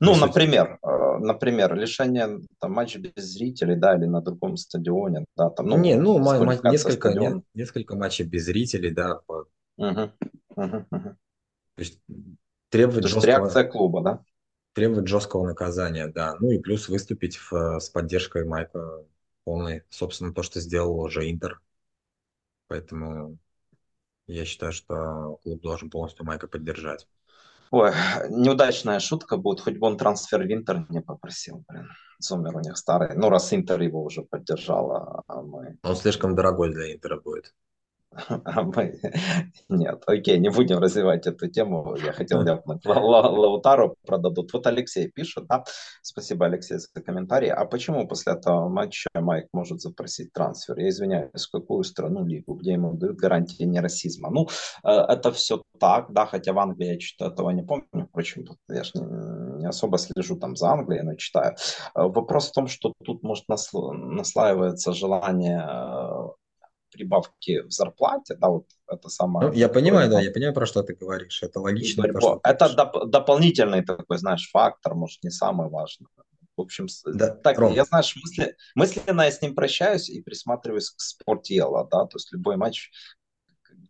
Ну, 0.00 0.16
например, 0.16 0.80
э, 0.82 1.18
например, 1.20 1.76
лишение 1.76 2.40
там, 2.58 2.72
матча 2.72 2.98
без 2.98 3.26
зрителей, 3.26 3.76
да, 3.76 3.94
или 3.96 4.06
на 4.06 4.20
другом 4.20 4.56
стадионе, 4.56 5.24
да, 5.36 5.50
там, 5.50 5.66
ну, 5.66 5.78
не, 5.78 5.94
ну, 5.94 6.18
несколько, 6.64 7.12
не, 7.12 7.42
несколько 7.54 7.94
матчей 7.94 8.24
без 8.24 8.46
зрителей, 8.46 8.90
да. 8.90 9.20
По... 9.26 9.46
Угу, 9.76 10.10
угу, 10.56 10.86
угу. 10.90 11.16
То 11.74 11.82
есть 11.82 12.00
требовать 12.68 13.02
То 13.02 13.08
жесткого, 13.08 13.36
реакция 13.36 13.64
клуба, 13.64 14.02
да? 14.02 14.24
Требовать 14.72 15.08
жесткого 15.08 15.46
наказания, 15.46 16.08
да. 16.08 16.36
Ну 16.40 16.50
и 16.50 16.58
плюс 16.58 16.88
выступить 16.88 17.36
в, 17.36 17.80
с 17.80 17.88
поддержкой 17.88 18.44
Майка 18.44 19.04
полной. 19.44 19.82
Собственно, 19.90 20.32
то, 20.32 20.42
что 20.42 20.60
сделал 20.60 20.98
уже 20.98 21.30
Интер. 21.30 21.60
Поэтому 22.68 23.38
я 24.26 24.44
считаю, 24.44 24.72
что 24.72 25.38
клуб 25.42 25.60
должен 25.60 25.90
полностью 25.90 26.24
Майка 26.24 26.48
поддержать. 26.48 27.06
Ой, 27.70 27.90
неудачная 28.30 29.00
шутка 29.00 29.36
будет, 29.36 29.60
хоть 29.60 29.78
бы 29.78 29.86
он 29.86 29.96
трансфер 29.96 30.42
в 30.42 30.52
Интер 30.52 30.86
не 30.88 31.00
попросил, 31.00 31.64
блин. 31.68 31.88
Сумер 32.20 32.56
у 32.56 32.60
них 32.60 32.76
старый. 32.76 33.16
Ну, 33.16 33.28
раз 33.28 33.52
Интер 33.52 33.80
его 33.82 34.04
уже 34.04 34.22
поддержала, 34.22 35.22
а 35.26 35.42
мы... 35.42 35.76
Он 35.82 35.96
слишком 35.96 36.34
дорогой 36.34 36.72
для 36.72 36.94
Интера 36.94 37.20
будет. 37.20 37.52
А 38.44 38.62
мы... 38.62 39.00
Нет, 39.68 40.02
окей, 40.06 40.38
не 40.38 40.50
будем 40.50 40.78
развивать 40.78 41.26
эту 41.26 41.48
тему. 41.48 41.96
Я 41.96 42.12
хотел 42.12 42.42
ляпнуть. 42.42 42.84
Лаутару 42.84 43.96
продадут. 44.06 44.52
Вот 44.52 44.66
Алексей 44.66 45.08
пишет, 45.08 45.46
да? 45.48 45.64
Спасибо, 46.02 46.46
Алексей, 46.46 46.78
за 46.78 46.88
комментарий. 47.02 47.50
А 47.50 47.64
почему 47.64 48.06
после 48.06 48.34
этого 48.34 48.68
матча 48.68 49.08
Майк 49.14 49.46
может 49.52 49.80
запросить 49.80 50.32
трансфер? 50.32 50.78
Я 50.78 50.88
извиняюсь, 50.88 51.46
в 51.46 51.50
какую 51.50 51.84
страну 51.84 52.24
лигу, 52.24 52.54
где 52.54 52.72
ему 52.72 52.94
дают 52.94 53.16
гарантии 53.16 53.64
не 53.64 53.80
расизма? 53.80 54.30
Ну, 54.30 54.48
э, 54.84 54.90
это 54.90 55.32
все 55.32 55.62
так, 55.78 56.12
да, 56.12 56.26
хотя 56.26 56.52
в 56.52 56.58
Англии 56.58 56.94
я 56.94 57.00
что-то 57.00 57.32
этого 57.32 57.50
не 57.50 57.62
помню. 57.62 58.06
Впрочем, 58.08 58.44
я 58.68 58.84
же 58.84 58.92
не, 58.94 59.66
особо 59.66 59.98
слежу 59.98 60.36
там 60.36 60.56
за 60.56 60.70
Англией, 60.70 61.02
но 61.02 61.14
читаю. 61.14 61.56
Э, 61.94 62.02
вопрос 62.02 62.50
в 62.50 62.52
том, 62.52 62.68
что 62.68 62.92
тут 63.04 63.22
может 63.22 63.44
наслаивается 63.48 64.92
желание 64.92 65.64
э, 65.66 66.43
прибавки 66.94 67.62
в 67.62 67.70
зарплате, 67.70 68.36
да, 68.36 68.48
вот 68.48 68.66
это 68.88 69.08
самое. 69.08 69.48
Ну, 69.48 69.52
я 69.54 69.68
понимаю, 69.68 70.08
да, 70.08 70.20
я 70.20 70.30
понимаю, 70.30 70.54
про 70.54 70.66
что 70.66 70.82
ты 70.82 70.94
говоришь, 70.94 71.42
это 71.42 71.60
логично. 71.60 72.04
То, 72.04 72.20
что 72.20 72.40
это 72.44 72.66
доп- 72.66 73.06
дополнительный 73.06 73.84
такой, 73.84 74.18
знаешь, 74.18 74.48
фактор, 74.50 74.94
может, 74.94 75.22
не 75.24 75.30
самый 75.30 75.68
важный. 75.68 76.06
В 76.56 76.60
общем, 76.60 76.86
да, 77.04 77.34
так, 77.34 77.58
Ром. 77.58 77.74
я, 77.74 77.84
знаешь, 77.84 78.14
мысли, 78.14 78.56
мысленно 78.76 79.22
я 79.22 79.32
с 79.32 79.42
ним 79.42 79.56
прощаюсь 79.56 80.08
и 80.08 80.22
присматриваюсь 80.22 80.90
к 80.90 81.00
спортела, 81.00 81.88
да, 81.90 82.06
то 82.06 82.16
есть 82.16 82.32
любой 82.32 82.56
матч, 82.56 82.92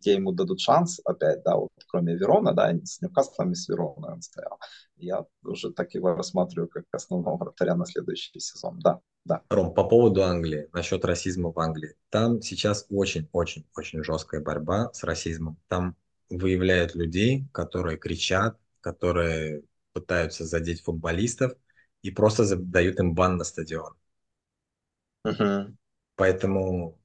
где 0.05 0.13
ему 0.13 0.31
дадут 0.31 0.59
шанс, 0.59 1.01
опять, 1.03 1.43
да, 1.43 1.55
вот 1.55 1.69
кроме 1.87 2.15
Верона, 2.15 2.53
да, 2.53 2.71
с 2.83 3.01
Ньюкаслом 3.01 3.51
и 3.51 3.55
с 3.55 3.67
Вероной 3.67 4.13
он 4.13 4.21
стоял. 4.21 4.59
Я 4.97 5.25
уже 5.43 5.71
так 5.71 5.93
его 5.95 6.13
рассматриваю 6.13 6.69
как 6.69 6.85
основного 6.91 7.37
вратаря 7.37 7.75
на 7.75 7.85
следующий 7.85 8.39
сезон, 8.39 8.79
да. 8.79 8.99
Да. 9.25 9.41
Ром, 9.49 9.73
по 9.73 9.83
поводу 9.83 10.23
Англии, 10.23 10.69
насчет 10.71 11.03
расизма 11.03 11.51
в 11.51 11.57
Англии. 11.57 11.95
Там 12.11 12.43
сейчас 12.43 12.85
очень-очень-очень 12.91 14.03
жесткая 14.03 14.41
борьба 14.41 14.93
с 14.93 15.03
расизмом. 15.03 15.57
Там 15.67 15.95
выявляют 16.29 16.93
людей, 16.93 17.47
которые 17.51 17.97
кричат, 17.97 18.59
которые 18.81 19.63
пытаются 19.93 20.45
задеть 20.45 20.83
футболистов 20.83 21.53
и 22.03 22.11
просто 22.11 22.55
дают 22.55 22.99
им 22.99 23.15
бан 23.15 23.37
на 23.37 23.43
стадион. 23.43 23.95
Угу. 25.23 25.75
Поэтому, 26.15 26.99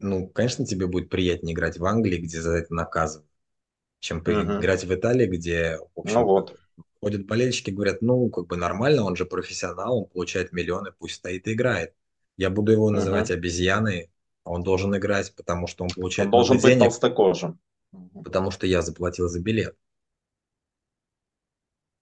ну, 0.00 0.28
конечно, 0.28 0.66
тебе 0.66 0.86
будет 0.86 1.08
приятнее 1.08 1.54
играть 1.54 1.78
в 1.78 1.84
Англии, 1.84 2.18
где 2.18 2.40
за 2.40 2.52
это 2.52 2.74
наказывают, 2.74 3.30
чем 4.00 4.18
угу. 4.18 4.30
играть 4.30 4.84
в 4.84 4.94
Италии, 4.94 5.26
где, 5.26 5.78
в 5.94 6.00
общем, 6.00 6.20
ну 6.20 6.24
вот 6.24 6.58
ходят 7.00 7.26
болельщики, 7.26 7.70
говорят, 7.70 8.02
ну, 8.02 8.28
как 8.30 8.46
бы 8.46 8.56
нормально, 8.56 9.04
он 9.04 9.16
же 9.16 9.24
профессионал, 9.24 10.00
он 10.00 10.04
получает 10.06 10.52
миллионы, 10.52 10.92
пусть 10.98 11.16
стоит 11.16 11.46
и 11.46 11.54
играет. 11.54 11.94
Я 12.36 12.50
буду 12.50 12.72
его 12.72 12.90
называть 12.90 13.30
uh-huh. 13.30 13.34
обезьяной, 13.34 14.10
а 14.44 14.50
он 14.50 14.62
должен 14.62 14.96
играть, 14.96 15.34
потому 15.34 15.66
что 15.66 15.84
он 15.84 15.90
получает 15.90 16.26
он 16.26 16.32
должен 16.32 16.56
быть 16.56 16.64
денег, 16.64 16.84
толстокожим. 16.84 17.58
Потому 18.24 18.50
что 18.50 18.66
я 18.66 18.82
заплатил 18.82 19.28
за 19.28 19.40
билет. 19.40 19.76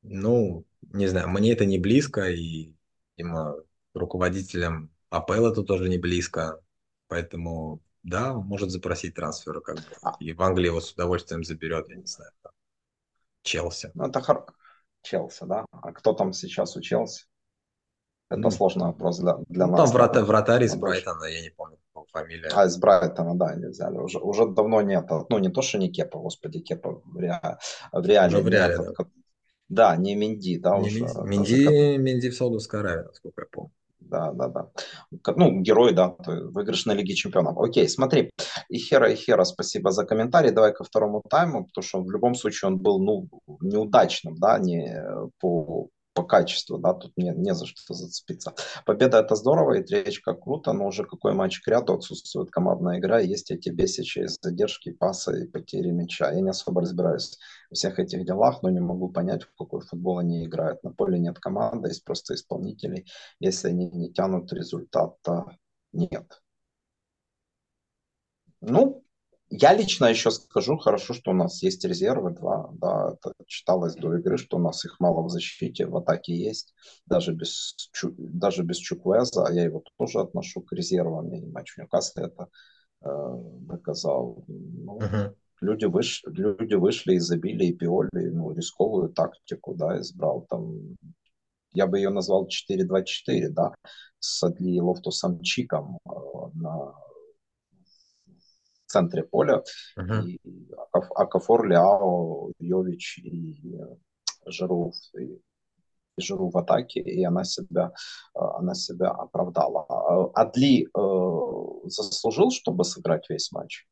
Ну, 0.03 0.65
не 0.93 1.07
знаю, 1.07 1.29
мне 1.29 1.53
это 1.53 1.65
не 1.65 1.79
близко, 1.79 2.29
и, 2.29 2.73
видимо, 3.17 3.57
руководителям 3.95 4.91
АПЛ 5.11 5.47
это 5.47 5.63
тоже 5.63 5.89
не 5.89 5.99
близко. 5.99 6.61
Поэтому, 7.09 7.81
да, 8.09 8.35
он 8.35 8.47
может 8.47 8.71
запросить 8.71 9.15
трансфер, 9.15 9.61
как 9.61 9.77
бы. 9.77 9.83
А. 10.03 10.17
И 10.21 10.33
в 10.33 10.43
Англии 10.43 10.67
его 10.67 10.81
с 10.81 10.93
удовольствием 10.93 11.45
заберет, 11.45 11.89
я 11.89 11.97
не 11.97 12.07
знаю, 12.07 12.33
там, 12.43 12.53
Челси. 13.43 13.91
Ну, 13.95 14.07
это, 14.07 14.21
хор- 14.21 14.47
Челси, 15.03 15.45
да? 15.45 15.65
А 15.71 15.93
кто 15.93 16.13
там 16.13 16.33
сейчас 16.33 16.77
у 16.77 16.81
Челси? 16.81 17.27
Это 18.31 18.41
ну, 18.41 18.51
сложный 18.51 18.87
вопрос 18.87 19.19
для, 19.19 19.37
для 19.49 19.67
ну, 19.67 19.73
нас. 19.73 19.91
Там 19.91 19.99
врата, 19.99 20.25
вратарь 20.25 20.65
из 20.65 20.75
Брайтона, 20.75 21.25
я 21.25 21.41
не 21.41 21.51
помню, 21.51 21.79
фамилия. 22.13 22.51
А, 22.53 22.67
из 22.67 22.77
Брайтона, 22.77 23.35
да, 23.35 23.47
они 23.47 23.67
взяли. 23.67 23.97
Уже, 23.97 24.19
уже 24.19 24.47
давно 24.49 24.83
нет. 24.83 25.09
Ну, 25.31 25.39
не 25.39 25.49
то, 25.49 25.63
что 25.63 25.79
не 25.79 25.91
Кепа, 25.91 26.19
господи, 26.19 26.61
Кепа 26.61 27.01
в, 27.05 27.17
ре... 27.17 27.41
в 27.91 28.05
реале. 28.05 28.37
Уже 28.37 28.45
в 28.45 28.49
реале, 28.49 28.79
нет, 28.79 28.95
да. 28.99 29.05
Да, 29.69 29.97
не 29.97 30.15
Минди, 30.15 30.59
да, 30.59 30.79
не 30.79 30.89
уже. 30.89 31.07
Минди, 31.25 31.65
как... 31.65 32.03
Минди 32.03 32.31
в 32.31 32.37
Саудовской 32.37 32.81
Аравии, 32.81 33.05
насколько 33.07 33.43
я 33.43 33.47
помню. 33.51 33.73
Да, 34.11 34.33
да, 34.33 34.49
да. 34.49 34.71
Ну, 35.37 35.61
герой, 35.61 35.93
да, 35.93 36.17
выигрышной 36.27 36.95
Лиги 36.95 37.13
Чемпионов. 37.13 37.59
Окей, 37.59 37.89
смотри, 37.89 38.31
и 38.69 38.79
Хера, 38.79 39.11
и 39.11 39.17
Хера, 39.17 39.45
спасибо 39.45 39.91
за 39.93 40.05
комментарий. 40.05 40.51
Давай 40.51 40.73
ко 40.73 40.85
второму 40.85 41.23
тайму, 41.29 41.67
потому 41.67 41.85
что 41.85 42.03
в 42.03 42.11
любом 42.11 42.35
случае 42.35 42.71
он 42.71 42.79
был, 42.79 42.99
ну, 42.99 43.29
неудачным, 43.61 44.37
да, 44.37 44.59
не 44.59 45.03
по 45.41 45.89
по 46.19 46.25
качеству, 46.25 46.79
да, 46.79 46.95
тут 46.95 47.17
не, 47.17 47.31
не 47.31 47.55
за 47.55 47.65
что 47.65 47.95
зацепиться. 47.95 48.53
Победа 48.85 49.19
это 49.19 49.37
здорово, 49.37 49.75
и 49.75 49.85
тречка 49.85 50.35
круто, 50.35 50.73
но 50.73 50.89
уже 50.89 51.05
какой 51.05 51.33
матч 51.33 51.61
к 51.61 51.69
ряду 51.69 51.95
отсутствует 51.95 52.51
командная 52.51 52.99
игра, 52.99 53.21
есть 53.21 53.53
эти 53.53 53.69
бесячие 53.69 54.27
задержки, 54.27 54.91
пасы 54.91 55.45
и 55.45 55.47
потери 55.47 55.93
мяча. 55.93 56.33
Я 56.33 56.41
не 56.41 56.51
особо 56.51 56.81
разбираюсь 56.81 57.39
во 57.71 57.77
всех 57.77 58.01
этих 58.01 58.27
делах, 58.27 58.65
но 58.65 58.71
не 58.71 58.81
могу 58.81 59.11
понять, 59.11 59.45
в 59.45 59.55
какой 59.57 59.81
футбол 59.83 60.19
они 60.19 60.45
играют. 60.45 60.83
На 60.83 60.91
поле 60.91 61.21
нет 61.21 61.39
команды, 61.39 61.91
есть 61.91 62.05
просто 62.05 62.35
исполнители. 62.35 63.05
Если 63.39 63.69
они 63.69 63.89
не 63.89 64.13
тянут, 64.13 64.53
результата 64.53 65.57
нет. 65.93 66.43
Ну, 68.61 69.05
я 69.51 69.75
лично 69.75 70.07
еще 70.07 70.31
скажу, 70.31 70.77
хорошо, 70.77 71.15
что 71.15 71.31
у 71.31 71.35
нас 71.35 71.63
есть 71.63 71.85
резервы, 71.85 72.31
два, 72.31 72.71
да, 72.75 73.15
это 73.15 73.33
читалось 73.47 73.95
до 73.95 74.17
игры, 74.17 74.37
что 74.37 74.59
у 74.59 74.61
нас 74.61 74.85
их 74.85 75.01
мало 75.01 75.23
в 75.23 75.31
защите, 75.31 75.87
в 75.87 75.97
атаке 75.97 76.35
есть, 76.35 76.75
даже 77.07 77.33
без, 77.33 77.75
даже 78.19 78.63
без 78.63 78.77
Чуквеза, 78.77 79.47
а 79.47 79.53
я 79.53 79.65
его 79.65 79.83
тоже 79.97 80.21
отношу 80.21 80.61
к 80.61 80.73
резервам, 80.73 81.33
и 81.33 81.47
матч 81.47 81.73
в 81.73 81.79
Ньюкасле 81.79 82.25
это 82.25 82.49
э, 83.03 83.09
доказал. 83.61 84.45
Ну, 84.49 84.99
uh-huh. 84.99 85.35
люди, 85.63 85.87
выш, 85.87 86.23
люди 86.27 86.75
вышли 86.75 87.15
и 87.15 87.19
забили, 87.19 87.65
и 87.65 87.73
Пиоли, 87.73 88.09
ну, 88.13 88.53
рисковую 88.53 89.09
тактику, 89.09 89.75
да, 89.75 89.99
избрал 89.99 90.47
там, 90.51 90.97
я 91.73 91.87
бы 91.87 91.99
ее 91.99 92.11
назвал 92.11 92.49
4-2-4, 92.49 93.49
да, 93.49 93.73
с 94.19 94.43
Адли 94.43 94.79
Лофтусом 94.79 95.41
Чиком 95.41 96.01
э, 96.05 96.11
на 96.55 96.93
центре 98.89 99.23
поля. 99.23 99.63
Uh-huh. 99.99 100.25
И 100.25 100.41
Акафор, 100.93 101.67
Ляо, 101.67 102.51
Йович 102.59 103.19
и 103.19 103.79
Жиру, 104.47 104.93
и, 105.19 105.25
и 105.25 106.21
Жиру 106.21 106.51
в 106.51 106.57
атаке, 106.57 107.01
и 107.01 107.23
она 107.25 107.45
себя, 107.45 107.93
она 108.35 108.75
себя 108.75 109.11
оправдала. 109.11 110.33
Адли 110.35 110.87
э, 110.87 111.89
заслужил, 111.89 112.51
чтобы 112.51 112.85
сыграть 112.85 113.29
весь 113.29 113.53
матч? 113.53 113.87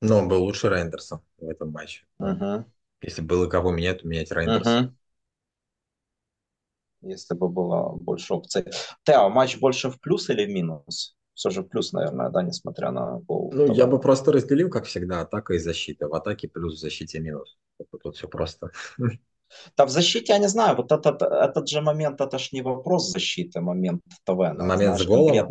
Ну, 0.00 0.16
он 0.16 0.28
был 0.28 0.42
лучше 0.42 0.68
Рейндерса 0.68 1.20
в 1.38 1.48
этом 1.48 1.70
матче. 1.70 2.04
Uh-huh. 2.20 2.64
Если 3.00 3.22
было 3.22 3.46
кого 3.46 3.70
менять, 3.72 4.02
то 4.02 4.08
менять 4.08 4.30
Рейндерса. 4.32 4.70
Uh-huh. 4.70 4.92
если 7.02 7.34
бы 7.34 7.48
было 7.48 7.92
больше 7.92 8.34
опций. 8.34 8.64
Тео, 9.04 9.28
матч 9.28 9.58
больше 9.58 9.90
в 9.90 10.00
плюс 10.00 10.30
или 10.30 10.44
в 10.46 10.50
минус? 10.50 11.17
Все 11.38 11.50
же 11.50 11.62
плюс, 11.62 11.92
наверное, 11.92 12.30
да, 12.30 12.42
несмотря 12.42 12.90
на 12.90 13.20
гол. 13.20 13.52
Ну, 13.54 13.72
я 13.72 13.86
бы 13.86 14.00
просто 14.00 14.32
разделил, 14.32 14.70
как 14.70 14.86
всегда, 14.86 15.20
атака 15.20 15.54
и 15.54 15.58
защита. 15.58 16.08
В 16.08 16.14
атаке 16.14 16.48
плюс, 16.48 16.74
в 16.74 16.80
защите 16.80 17.20
минус. 17.20 17.56
Тут 18.02 18.16
все 18.16 18.26
просто. 18.26 18.70
Да, 19.76 19.86
в 19.86 19.88
защите, 19.88 20.32
я 20.32 20.38
не 20.40 20.48
знаю, 20.48 20.76
вот 20.76 20.90
этот, 20.90 21.22
этот 21.22 21.68
же 21.68 21.80
момент, 21.80 22.20
это 22.20 22.38
ж 22.38 22.52
не 22.52 22.62
вопрос 22.62 23.12
защиты, 23.12 23.60
момент 23.60 24.02
ТВ. 24.24 24.36
Момент 24.36 24.82
знаешь, 24.82 25.02
с 25.02 25.06
голом? 25.06 25.48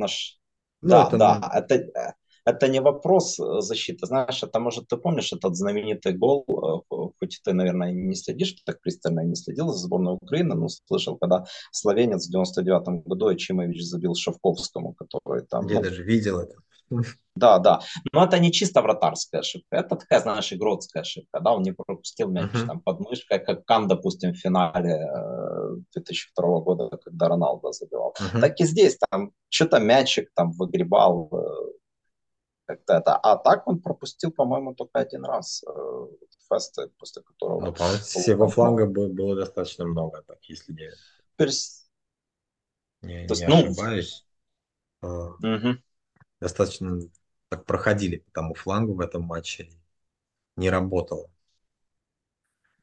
Ну, 0.81 0.89
да, 0.89 1.07
это... 1.07 1.17
да, 1.17 1.51
это, 1.55 2.13
это 2.47 2.67
не 2.69 2.81
вопрос 2.81 3.39
э, 3.39 3.61
защиты. 3.61 4.05
Знаешь, 4.05 4.43
это, 4.43 4.59
может, 4.59 4.87
ты 4.87 4.97
помнишь 4.97 5.33
этот 5.33 5.55
знаменитый 5.55 6.13
гол, 6.13 6.45
э, 6.47 6.95
хоть 7.19 7.41
ты, 7.43 7.53
наверное, 7.53 7.91
не 7.91 8.15
следишь 8.15 8.55
так 8.65 8.81
пристально, 8.81 9.25
не 9.25 9.35
следил 9.35 9.67
за 9.67 9.79
сборной 9.79 10.13
Украины, 10.13 10.55
но 10.55 10.67
слышал, 10.69 11.17
когда 11.17 11.45
словенец 11.71 12.27
в 12.27 12.31
99 12.31 13.05
году 13.05 13.27
Ачимович 13.27 13.83
забил 13.83 14.15
Шевковскому, 14.15 14.93
который 14.93 15.45
там... 15.45 15.67
Я 15.67 15.75
ну, 15.75 15.83
даже 15.83 16.03
видел 16.03 16.39
это. 16.39 16.55
Да, 17.35 17.59
да. 17.59 17.81
Но 18.13 18.23
это 18.23 18.39
не 18.39 18.51
чисто 18.51 18.81
вратарская 18.81 19.41
ошибка. 19.41 19.75
Это 19.75 19.97
такая, 19.97 20.21
знаешь, 20.21 20.53
игротская 20.53 21.01
ошибка. 21.01 21.41
Да, 21.41 21.53
он 21.53 21.63
не 21.63 21.73
пропустил 21.73 22.29
мяч 22.29 22.51
uh-huh. 22.53 22.65
там 22.65 22.79
под 22.79 23.01
мышкой, 23.01 23.39
как 23.39 23.65
Кан, 23.65 23.87
допустим, 23.87 24.31
в 24.31 24.37
финале 24.37 25.05
2002 25.93 26.47
э, 26.47 26.61
года, 26.63 26.97
когда 27.03 27.27
Роналдо 27.27 27.73
забивал. 27.73 28.15
Uh-huh. 28.17 28.39
Так 28.39 28.59
и 28.59 28.65
здесь, 28.65 28.97
там, 29.11 29.31
что-то 29.49 29.79
мячик 29.79 30.29
там 30.33 30.51
выгребал, 30.51 31.29
как-то 32.67 32.93
это. 32.95 33.15
А 33.15 33.37
так 33.37 33.67
он 33.67 33.79
пропустил, 33.79 34.31
по-моему, 34.31 34.75
только 34.75 34.99
один 34.99 35.25
раз 35.25 35.63
э, 35.63 36.07
феста, 36.49 36.91
после 36.99 37.23
которого... 37.23 37.61
Ну, 37.65 37.73
по-моему, 37.73 37.99
всего 37.99 38.47
фланга 38.49 38.85
было, 38.85 39.07
было 39.07 39.35
достаточно 39.35 39.85
много, 39.85 40.21
так, 40.23 40.43
если 40.43 40.73
не... 40.73 40.89
Перс... 41.37 41.89
Не, 43.01 43.25
То 43.27 43.33
есть, 43.33 43.47
не 43.47 43.47
ну... 43.47 43.63
ошибаюсь. 43.63 44.25
Угу. 45.01 45.77
Достаточно 46.41 46.99
так 47.49 47.65
проходили 47.65 48.17
по 48.17 48.31
тому 48.31 48.53
флангу 48.53 48.93
в 48.93 48.99
этом 48.99 49.23
матче. 49.23 49.69
Не 50.57 50.69
работало. 50.69 51.29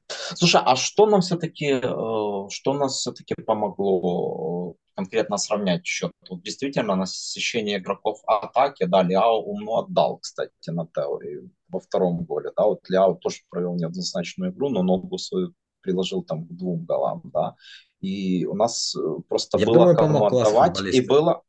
Слушай, 0.07 0.63
а 0.65 0.77
что 0.77 1.07
нам 1.07 1.21
все-таки, 1.21 1.67
э, 1.67 2.49
что 2.51 2.75
нас 2.75 2.95
все-таки 2.95 3.35
помогло 3.35 4.54
конкретно 4.95 5.37
сравнять 5.37 5.85
счет. 5.85 6.13
Тут 6.25 6.43
действительно 6.43 6.97
насыщение 6.97 7.79
игроков 7.79 8.21
атаки, 8.27 8.85
да, 8.85 9.03
Ляо 9.03 9.41
умно 9.43 9.79
отдал, 9.79 10.19
кстати, 10.19 10.71
на 10.71 10.87
теории 10.87 11.51
во 11.69 11.81
втором 11.81 12.25
голе, 12.25 12.53
да, 12.57 12.65
вот 12.65 12.89
Ляо 12.89 13.15
тоже 13.15 13.39
провел 13.51 13.75
неоднозначную 13.75 14.53
игру, 14.53 14.71
но 14.71 14.83
ногу 14.83 15.19
свою 15.19 15.53
приложил 15.81 16.23
там 16.23 16.47
к 16.47 16.53
двум 16.53 16.85
голам, 16.85 17.23
да, 17.25 17.57
и 18.01 18.47
у 18.47 18.55
нас 18.55 18.95
э, 18.97 19.01
просто 19.29 19.59
Я 19.59 19.67
было 19.67 19.77
думаю, 19.77 19.97
кому 19.97 20.25
отдавать, 20.25 20.81
и 20.81 21.01
было, 21.01 21.43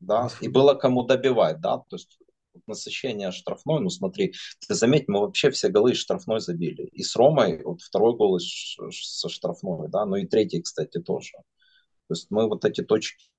да, 0.00 0.28
и 0.40 0.48
было 0.48 0.74
кому 0.74 1.04
добивать, 1.04 1.60
да, 1.60 1.78
то 1.78 1.96
есть 1.96 2.18
насыщение 2.66 3.30
штрафной, 3.30 3.80
ну 3.80 3.88
смотри, 3.88 4.34
ты 4.66 4.74
заметь, 4.74 5.08
мы 5.08 5.20
вообще 5.20 5.50
все 5.50 5.68
голы 5.68 5.92
из 5.92 5.98
штрафной 5.98 6.40
забили. 6.40 6.88
И 6.92 7.02
с 7.02 7.14
Ромой, 7.16 7.62
вот 7.62 7.80
второй 7.80 8.16
гол 8.16 8.36
из, 8.36 8.76
со 8.90 9.28
штрафной, 9.28 9.88
да, 9.88 10.04
ну 10.04 10.16
и 10.16 10.26
третий, 10.26 10.60
кстати, 10.60 10.98
тоже. 11.00 11.32
То 12.08 12.14
есть 12.14 12.26
мы 12.30 12.48
вот 12.48 12.64
эти 12.64 12.82
точки 12.82 13.30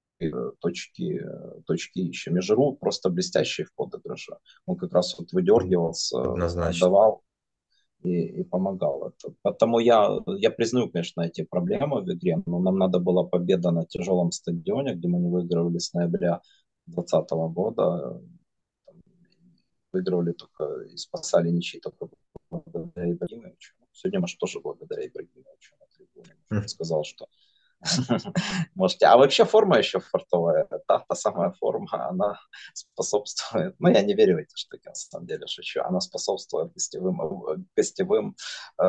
точки, 0.60 1.21
точки 1.65 1.99
ищем. 1.99 2.38
И 2.38 2.41
Жиру 2.41 2.73
просто 2.73 3.10
блестящий 3.10 3.63
в 3.63 3.73
подыгрыше. 3.73 4.38
Он 4.65 4.75
как 4.75 4.93
раз 4.93 5.17
вот 5.17 5.32
выдергивался, 5.32 6.21
Однозначно. 6.21 6.88
отдавал 6.88 7.23
и, 8.03 8.41
и 8.41 8.43
помогал. 8.43 9.08
Это. 9.10 9.34
Поэтому 9.41 9.79
я, 9.79 10.19
я 10.27 10.51
признаю, 10.51 10.89
конечно, 10.89 11.21
эти 11.21 11.43
проблемы 11.43 12.01
в 12.01 12.13
игре, 12.13 12.41
но 12.45 12.60
нам 12.60 12.77
надо 12.77 12.99
была 12.99 13.23
победа 13.23 13.71
на 13.71 13.86
тяжелом 13.86 14.32
стадионе, 14.32 14.95
где 14.95 15.08
мы 15.08 15.19
не 15.19 15.29
выигрывали 15.29 15.77
с 15.77 15.93
ноября 15.93 16.41
2020 16.88 17.32
года. 17.53 18.21
Выигрывали 19.91 20.34
только 20.34 20.84
и 20.84 20.97
спасали 20.97 21.49
ничьи 21.49 21.79
только 21.79 22.10
благодаря 22.51 23.12
Ибрагимовичу. 23.12 23.73
Сегодня, 23.91 24.19
может, 24.19 24.38
тоже 24.38 24.60
благодаря 24.60 25.08
Ибрагимовичу 25.08 25.75
на 25.79 25.88
трибуне. 25.88 26.36
Mm. 26.51 26.67
Сказал, 26.67 27.03
что 27.03 27.27
Можете. 28.76 29.06
А 29.06 29.18
вообще 29.18 29.46
форма 29.46 29.78
еще 29.78 30.00
фартовая, 30.00 30.68
да, 30.70 31.04
та 31.08 31.15
самая 31.15 31.52
форма, 31.52 32.10
она 32.10 32.39
способствует, 32.74 33.76
ну 33.80 33.89
я 33.89 34.02
не 34.02 34.13
верю 34.13 34.36
в 34.36 34.39
эти 34.39 34.56
штуки, 34.56 34.88
на 34.88 34.96
самом 34.96 35.28
деле 35.28 35.48
шучу, 35.48 35.82
она 35.82 36.00
способствует 36.02 36.74
гостевым, 36.74 37.65
гостевым 37.76 38.36
э, 38.82 38.84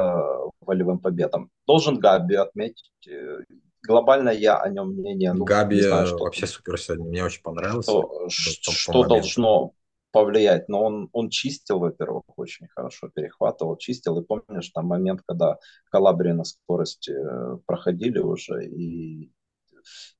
волевым 0.60 0.98
победам. 0.98 1.50
Должен 1.66 1.98
Габи 1.98 2.34
отметить, 2.34 2.90
э, 3.08 3.44
глобально 3.82 4.30
я 4.30 4.56
о 4.56 4.68
нем 4.68 4.88
мнение. 4.88 5.32
Ну, 5.32 5.44
Габи 5.44 5.80
знаю, 5.80 6.06
что, 6.06 6.18
вообще 6.18 6.46
супер 6.46 6.78
сегодня, 6.78 7.06
мне 7.06 7.24
очень 7.24 7.42
понравилось. 7.42 7.86
Что, 7.86 8.72
что 8.72 9.04
должно 9.04 9.72
повлиять, 10.12 10.68
но 10.68 10.82
он, 10.84 11.08
он 11.12 11.30
чистил, 11.30 11.78
во-первых, 11.78 12.24
очень 12.36 12.68
хорошо 12.68 13.08
перехватывал, 13.08 13.76
чистил, 13.76 14.18
и 14.18 14.24
помнишь 14.24 14.70
там 14.70 14.86
момент, 14.86 15.22
когда 15.26 15.58
Калабрия 15.90 16.34
на 16.34 16.44
скорости 16.44 17.12
э, 17.12 17.58
проходили 17.66 18.18
уже, 18.18 18.66
и, 18.66 19.32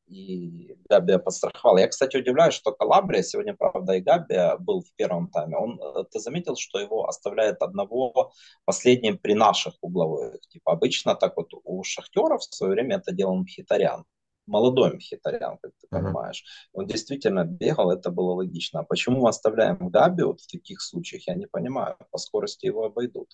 и 0.06 0.76
Габия 0.88 1.18
подстраховал. 1.18 1.78
Я, 1.78 1.88
кстати, 1.88 2.16
удивляюсь, 2.16 2.54
что 2.54 2.72
Калабрия, 2.72 3.22
сегодня, 3.22 3.54
правда, 3.54 3.94
и 3.94 4.00
Габия 4.00 4.56
был 4.56 4.82
в 4.82 4.94
первом 4.96 5.28
тайме, 5.30 5.56
он, 5.56 5.80
э, 5.80 6.04
ты 6.10 6.20
заметил, 6.20 6.56
что 6.56 6.78
его 6.78 7.08
оставляет 7.08 7.62
одного 7.62 8.32
последним 8.64 9.18
при 9.18 9.34
наших 9.34 9.74
угловых, 9.80 10.40
типа 10.48 10.72
обычно 10.72 11.14
так 11.14 11.36
вот 11.36 11.48
у 11.64 11.82
шахтеров 11.82 12.42
в 12.42 12.54
свое 12.54 12.72
время 12.72 12.96
это 12.96 13.12
делал 13.12 13.36
Мхитарян, 13.36 14.04
молодой 14.50 14.94
Мхитарян, 14.94 15.58
как 15.62 15.72
ты 15.80 15.86
понимаешь. 15.88 16.44
Он 16.72 16.86
действительно 16.86 17.44
бегал, 17.44 17.90
это 17.90 18.10
было 18.10 18.34
логично. 18.34 18.80
А 18.80 18.84
почему 18.84 19.22
мы 19.22 19.28
оставляем 19.28 19.88
Габи 19.88 20.24
вот 20.24 20.40
в 20.40 20.50
таких 20.50 20.82
случаях, 20.82 21.28
я 21.28 21.34
не 21.34 21.46
понимаю. 21.46 21.96
По 22.10 22.18
скорости 22.18 22.66
его 22.66 22.84
обойдут. 22.84 23.28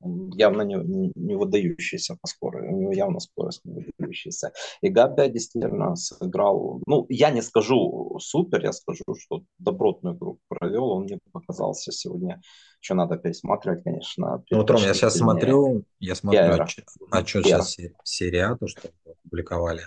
Он 0.00 0.30
явно 0.30 0.62
не, 0.62 0.76
не, 1.14 1.34
выдающийся 1.36 2.16
по 2.20 2.26
скорости, 2.26 2.72
у 2.72 2.80
него 2.80 2.92
явно 2.92 3.20
скорость 3.20 3.60
не 3.64 3.84
выдающаяся. 3.84 4.52
И 4.80 4.88
Габи 4.88 5.28
действительно 5.28 5.94
сыграл, 5.94 6.80
ну, 6.86 7.06
я 7.08 7.30
не 7.30 7.42
скажу 7.42 8.18
супер, 8.18 8.64
я 8.64 8.72
скажу, 8.72 9.04
что 9.18 9.42
добротную 9.58 10.16
игру 10.16 10.38
провел, 10.48 10.90
он 10.90 11.02
мне 11.04 11.18
показался 11.32 11.92
сегодня, 11.92 12.40
что 12.80 12.94
надо 12.94 13.16
пересматривать, 13.16 13.84
конечно. 13.84 14.42
Ну, 14.50 14.64
Тром, 14.64 14.82
я 14.82 14.94
сейчас 14.94 15.18
смотрю, 15.18 15.84
я 15.98 16.14
смотрю 16.14 16.62
отчет, 16.62 16.86
отчет 17.10 17.44
сейчас 17.44 17.76
серия, 18.02 18.56
то, 18.56 18.66
что 18.66 18.88
опубликовали, 19.04 19.82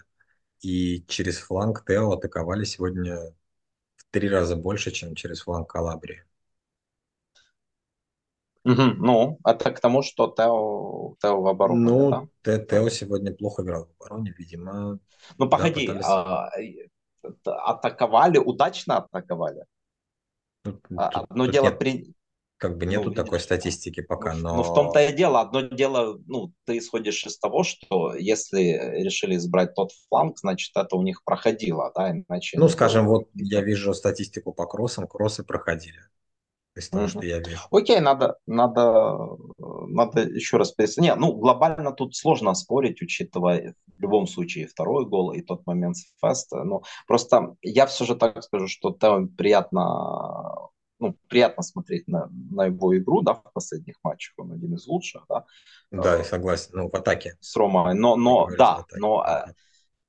и 0.62 1.04
через 1.08 1.40
фланг 1.40 1.84
Тео 1.88 2.12
атаковали 2.12 2.66
сегодня 2.66 3.18
в 3.96 4.06
три 4.12 4.30
раза 4.30 4.56
больше, 4.56 4.92
чем 4.92 5.16
через 5.16 5.42
фланг 5.42 5.70
Калабрии. 5.70 6.24
Угу, 8.66 8.82
ну, 8.98 9.40
это 9.46 9.72
к 9.72 9.80
тому, 9.82 10.04
что 10.04 10.28
Тео, 10.28 11.16
Тео 11.22 11.42
в 11.42 11.48
обороне, 11.48 11.82
Ну, 11.82 12.10
да? 12.10 12.28
Те- 12.44 12.66
Тео 12.66 12.90
сегодня 12.90 13.34
плохо 13.34 13.62
играл 13.62 13.88
в 13.88 14.02
обороне, 14.02 14.34
видимо. 14.38 15.00
Ну, 15.38 15.50
погоди, 15.50 15.88
пытались... 15.88 16.06
а, 16.08 16.50
атаковали, 17.46 18.38
удачно 18.38 18.98
атаковали? 18.98 19.66
Ну, 20.64 20.80
а, 20.98 21.10
тут, 21.10 21.24
Одно 21.24 21.46
тут 21.46 21.54
дело 21.54 21.66
нет, 21.66 21.80
при... 21.80 22.14
Как 22.56 22.78
бы 22.78 22.86
нету 22.86 23.10
ну, 23.10 23.14
такой 23.14 23.42
статистики 23.42 24.02
пока, 24.02 24.34
ну, 24.34 24.42
но... 24.42 24.56
Ну, 24.56 24.64
в 24.64 24.74
том-то 24.74 25.04
и 25.04 25.14
дело. 25.14 25.42
Одно 25.42 25.64
дело, 25.64 26.18
ну, 26.26 26.54
ты 26.64 26.78
исходишь 26.78 27.26
из 27.26 27.38
того, 27.38 27.64
что 27.64 28.16
если 28.16 29.02
решили 29.04 29.36
избрать 29.36 29.74
тот 29.76 29.92
фланг, 30.08 30.40
значит, 30.40 30.72
это 30.78 30.96
у 30.96 31.02
них 31.02 31.22
проходило, 31.26 31.92
да, 31.94 32.12
иначе... 32.12 32.58
Ну, 32.58 32.70
скажем, 32.70 33.08
вот 33.08 33.28
я 33.34 33.60
вижу 33.60 33.94
статистику 33.94 34.54
по 34.54 34.66
кроссам, 34.66 35.06
кроссы 35.06 35.44
проходили 35.44 36.00
из 36.76 36.90
того, 36.90 37.08
что 37.08 37.22
я 37.22 37.40
вижу. 37.40 37.60
Окей, 37.72 38.00
надо, 38.00 38.38
надо, 38.48 39.38
надо 39.58 40.22
еще 40.22 40.58
раз 40.58 40.72
пересмотреть. 40.72 41.16
Не, 41.16 41.20
ну, 41.20 41.34
глобально 41.34 41.92
тут 41.92 42.16
сложно 42.16 42.54
спорить, 42.54 43.02
учитывая 43.02 43.76
в 43.98 44.02
любом 44.02 44.28
случае 44.28 44.68
второй 44.68 45.06
гол 45.06 45.32
и 45.34 45.42
тот 45.42 45.66
момент 45.66 45.98
с 45.98 46.06
Феста. 46.22 46.64
Но 46.64 46.84
просто 47.08 47.56
я 47.62 47.86
все 47.86 48.06
же 48.06 48.16
так 48.16 48.44
скажу, 48.44 48.68
что 48.68 48.92
там 48.92 49.30
приятно 49.30 50.70
ну, 51.00 51.18
приятно 51.28 51.64
смотреть 51.64 52.08
на, 52.08 52.30
на 52.50 52.68
его 52.68 52.98
игру, 52.98 53.22
да, 53.22 53.34
в 53.34 53.52
последних 53.52 53.96
матчах, 54.04 54.36
он 54.38 54.54
один 54.54 54.76
из 54.76 54.88
лучших, 54.88 55.26
да. 55.28 55.44
Да, 55.92 56.18
я 56.18 56.24
согласен, 56.24 56.70
ну, 56.74 56.90
в 56.90 56.96
атаке. 56.96 57.36
С 57.42 57.56
Ромой, 57.58 57.94
но, 57.94 58.16
но 58.16 58.48
да, 58.58 58.86
но 58.96 59.26
э, 59.26 59.52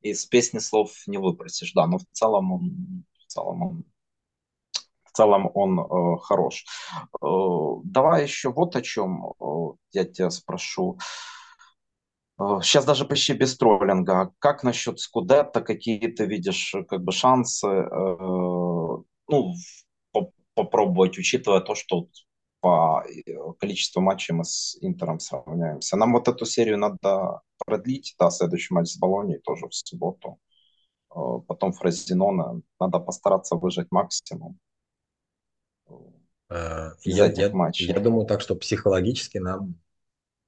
из 0.03 0.24
песни 0.27 0.61
слов 0.61 0.92
не 1.09 1.18
выпросишь, 1.18 1.72
да, 1.72 1.88
но 1.88 1.98
в 1.98 2.05
целом 2.12 2.53
он, 2.53 3.05
в 3.18 3.27
целом 3.27 3.62
он 3.62 3.85
целом 5.14 5.50
он 5.55 5.81
э, 5.81 6.18
хорош. 6.22 6.64
Э, 7.22 7.27
давай 7.85 8.24
еще 8.24 8.50
вот 8.53 8.77
о 8.77 8.83
чем 8.83 9.24
э, 9.27 9.44
я 9.92 10.05
тебя 10.05 10.31
спрошу. 10.31 10.98
Э, 12.38 12.61
сейчас 12.62 12.85
даже 12.85 13.05
почти 13.05 13.33
без 13.35 13.57
троллинга. 13.57 14.33
Как 14.38 14.64
насчет 14.64 14.98
Скудетта? 14.98 15.61
Какие 15.61 16.09
ты 16.09 16.27
видишь 16.27 16.74
как 16.88 17.03
бы 17.03 17.12
шансы? 17.12 17.66
Э, 17.66 18.16
ну, 19.29 19.55
по 20.12 20.31
попробовать, 20.55 21.18
учитывая 21.18 21.61
то, 21.61 21.74
что 21.74 22.09
по 22.61 23.03
э, 23.07 23.33
количеству 23.59 24.00
матчей 24.00 24.35
мы 24.35 24.44
с 24.44 24.77
Интером 24.81 25.20
сравняемся. 25.20 25.96
Нам 25.96 26.12
вот 26.12 26.29
эту 26.29 26.46
серию 26.46 26.79
надо 26.79 27.40
продлить. 27.66 28.14
Да, 28.18 28.31
следующий 28.31 28.74
матч 28.74 28.88
с 28.88 28.98
Болонией 28.98 29.40
тоже 29.40 29.68
в 29.68 29.74
субботу. 29.74 30.38
Э, 31.14 31.40
потом 31.46 31.72
Фразинона. 31.72 32.62
Надо 32.81 33.00
постараться 33.00 33.57
выжать 33.57 33.88
максимум 33.90 34.53
э, 34.53 34.73
из 37.02 37.16
я, 37.16 37.26
этих 37.26 37.38
я, 37.38 37.50
матчей. 37.50 37.86
Я 37.86 38.00
думаю 38.00 38.26
так, 38.26 38.40
что 38.40 38.54
психологически 38.54 39.38
нам 39.38 39.74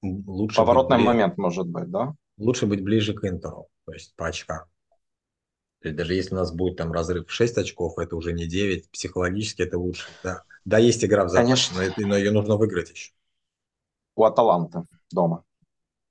лучше... 0.03 0.57
Поворотный 0.57 0.99
быть, 0.99 1.07
момент 1.07 1.37
может 1.37 1.69
быть, 1.69 1.91
да? 1.91 2.15
Лучше 2.39 2.67
быть 2.67 2.83
ближе 2.83 3.15
к 3.15 3.25
Интеру, 3.25 3.69
то 3.85 3.93
есть 3.93 4.15
по 4.17 4.27
очкам. 4.27 4.67
То 5.81 5.89
есть 5.89 5.97
даже 5.97 6.15
если 6.15 6.35
у 6.35 6.39
нас 6.39 6.53
будет 6.53 6.77
там 6.77 6.93
разрыв 6.93 7.29
в 7.29 7.33
6 7.33 7.59
очков, 7.59 7.99
это 7.99 8.17
уже 8.17 8.33
не 8.33 8.47
9, 8.47 8.91
психологически 8.91 9.63
это 9.63 9.79
лучше. 9.79 10.09
Да, 10.23 10.43
да 10.65 10.79
есть 10.79 11.05
игра 11.05 11.25
в 11.25 11.29
запасе, 11.29 11.73
но, 11.75 11.83
это, 11.83 12.01
но 12.01 12.17
ее 12.17 12.31
нужно 12.31 12.57
выиграть 12.57 12.91
еще. 12.91 13.13
У 14.15 14.25
Аталанты 14.25 14.85
дома. 15.11 15.45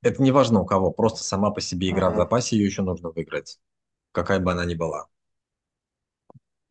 Это 0.01 0.21
не 0.21 0.31
важно 0.31 0.61
у 0.61 0.65
кого, 0.65 0.91
просто 0.91 1.23
сама 1.23 1.49
по 1.49 1.61
себе 1.61 1.89
игра 1.89 2.09
uh-huh. 2.09 2.13
в 2.13 2.17
запасе, 2.17 2.57
ее 2.57 2.65
еще 2.65 2.83
нужно 2.83 3.09
выиграть, 3.09 3.59
какая 4.11 4.39
бы 4.39 4.51
она 4.51 4.63
ни 4.63 4.75
была. 4.75 5.07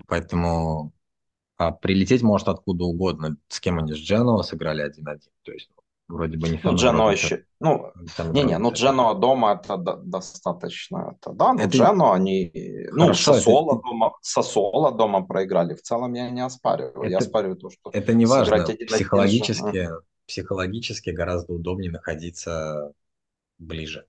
Поэтому 0.06 0.92
а 1.56 1.72
прилететь 1.72 2.22
может 2.22 2.48
откуда 2.48 2.84
угодно. 2.84 3.36
С 3.48 3.60
кем 3.60 3.78
они 3.78 3.92
с 3.92 3.96
Дженова 3.96 4.42
сыграли 4.42 4.84
1-1. 4.84 5.20
То 5.42 5.52
есть 5.52 5.70
вроде 6.08 6.36
бы 6.36 6.48
не 6.48 6.60
Ну, 6.62 6.74
Джено 6.74 7.10
еще... 7.10 7.44
Ну, 7.60 7.92
не-не, 8.32 8.58
ну 8.58 8.72
Джено 8.72 9.14
дома 9.14 9.54
это 9.54 9.76
до- 9.76 9.96
достаточно. 9.96 11.16
Это, 11.16 11.32
да, 11.32 11.52
но 11.52 11.62
это... 11.62 11.76
Джено 11.76 12.12
они... 12.12 12.50
Ну, 12.92 13.04
Хорошо, 13.04 13.34
Сосола, 13.34 13.74
это... 13.74 13.82
дома, 13.82 14.12
Сосола 14.20 14.92
дома 14.92 15.22
проиграли. 15.24 15.74
В 15.74 15.82
целом 15.82 16.14
я 16.14 16.30
не 16.30 16.44
оспариваю. 16.44 17.02
Это... 17.02 17.06
Я 17.06 17.18
оспариваю 17.18 17.56
то, 17.56 17.70
что... 17.70 17.90
Это 17.92 18.12
не 18.14 18.26
важно. 18.26 18.64
Психологически, 18.64 19.88
психологически 20.26 21.10
гораздо 21.10 21.52
удобнее 21.52 21.90
находиться 21.90 22.92
ближе. 23.58 24.06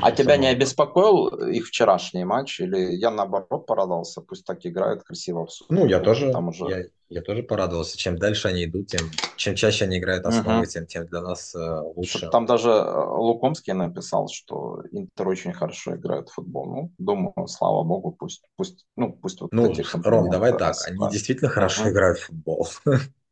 А 0.00 0.12
тебя 0.12 0.36
не 0.36 0.46
обеспокоил 0.46 1.26
их 1.48 1.66
вчерашний 1.66 2.24
матч? 2.24 2.60
Или 2.60 2.94
я 2.94 3.10
наоборот 3.10 3.66
порадовался, 3.66 4.20
пусть 4.20 4.44
так 4.44 4.64
играют 4.64 5.02
красиво 5.02 5.46
в 5.46 5.52
суд. 5.52 5.68
Ну, 5.70 5.86
я 5.86 6.00
тоже, 6.00 6.30
там 6.32 6.48
уже... 6.48 6.64
я, 6.68 6.84
я 7.08 7.22
тоже 7.22 7.42
порадовался. 7.42 7.98
Чем 7.98 8.16
дальше 8.16 8.48
они 8.48 8.64
идут, 8.64 8.88
тем 8.88 9.10
чем 9.36 9.54
чаще 9.56 9.84
они 9.84 9.98
играют 9.98 10.24
основы, 10.26 10.60
угу. 10.60 10.66
тем, 10.66 10.86
тем 10.86 11.06
для 11.06 11.20
нас 11.20 11.54
э, 11.54 11.80
лучше. 11.96 12.30
Там 12.30 12.46
даже 12.46 12.70
э, 12.70 13.06
Лукомский 13.16 13.72
написал, 13.72 14.28
что 14.28 14.82
Интер 14.92 15.28
очень 15.28 15.52
хорошо 15.52 15.96
играет 15.96 16.28
в 16.28 16.34
футбол. 16.34 16.66
Ну, 16.66 16.92
думаю, 16.98 17.46
слава 17.46 17.82
богу, 17.82 18.12
пусть, 18.12 18.42
пусть, 18.56 18.86
ну, 18.96 19.12
пусть 19.12 19.40
вот 19.40 19.52
ну, 19.52 19.70
эти 19.70 19.84
Ром, 20.04 20.30
давай 20.30 20.56
так, 20.56 20.76
они 20.86 20.98
действительно 21.10 21.50
хорошо 21.50 21.82
угу. 21.82 21.90
играют 21.90 22.18
в 22.18 22.26
футбол. 22.26 22.68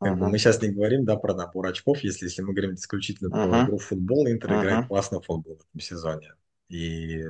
Как 0.00 0.18
бы 0.18 0.28
мы 0.28 0.38
сейчас 0.38 0.60
не 0.60 0.68
говорим, 0.68 1.04
да, 1.04 1.16
про 1.16 1.34
набор 1.34 1.66
очков, 1.66 1.98
если, 2.00 2.26
если 2.26 2.42
мы 2.42 2.52
говорим 2.52 2.74
исключительно 2.74 3.30
про 3.30 3.64
игру 3.64 3.78
в 3.78 3.84
футбол, 3.84 4.26
Интер 4.26 4.60
играет 4.60 4.88
классно 4.88 5.20
в 5.20 5.26
футбол 5.26 5.56
в 5.56 5.60
этом 5.60 5.80
сезоне. 5.80 6.34
И 6.68 7.24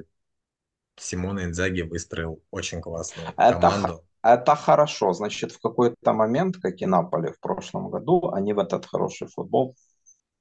Симона 0.97 1.45
Инзаги 1.45 1.83
выстроил 1.83 2.43
очень 2.51 2.81
классную 2.81 3.29
это, 3.37 3.61
команду. 3.61 4.05
Это 4.23 4.55
хорошо. 4.57 5.13
Значит, 5.13 5.53
в 5.53 5.61
какой-то 5.61 6.13
момент, 6.13 6.57
как 6.57 6.81
и 6.81 6.87
Наполе 6.87 7.33
в 7.33 7.41
прошлом 7.41 7.91
году, 7.91 8.31
они 8.33 8.53
в 8.53 8.59
этот 8.59 8.87
хороший 8.87 9.29
футбол 9.29 9.77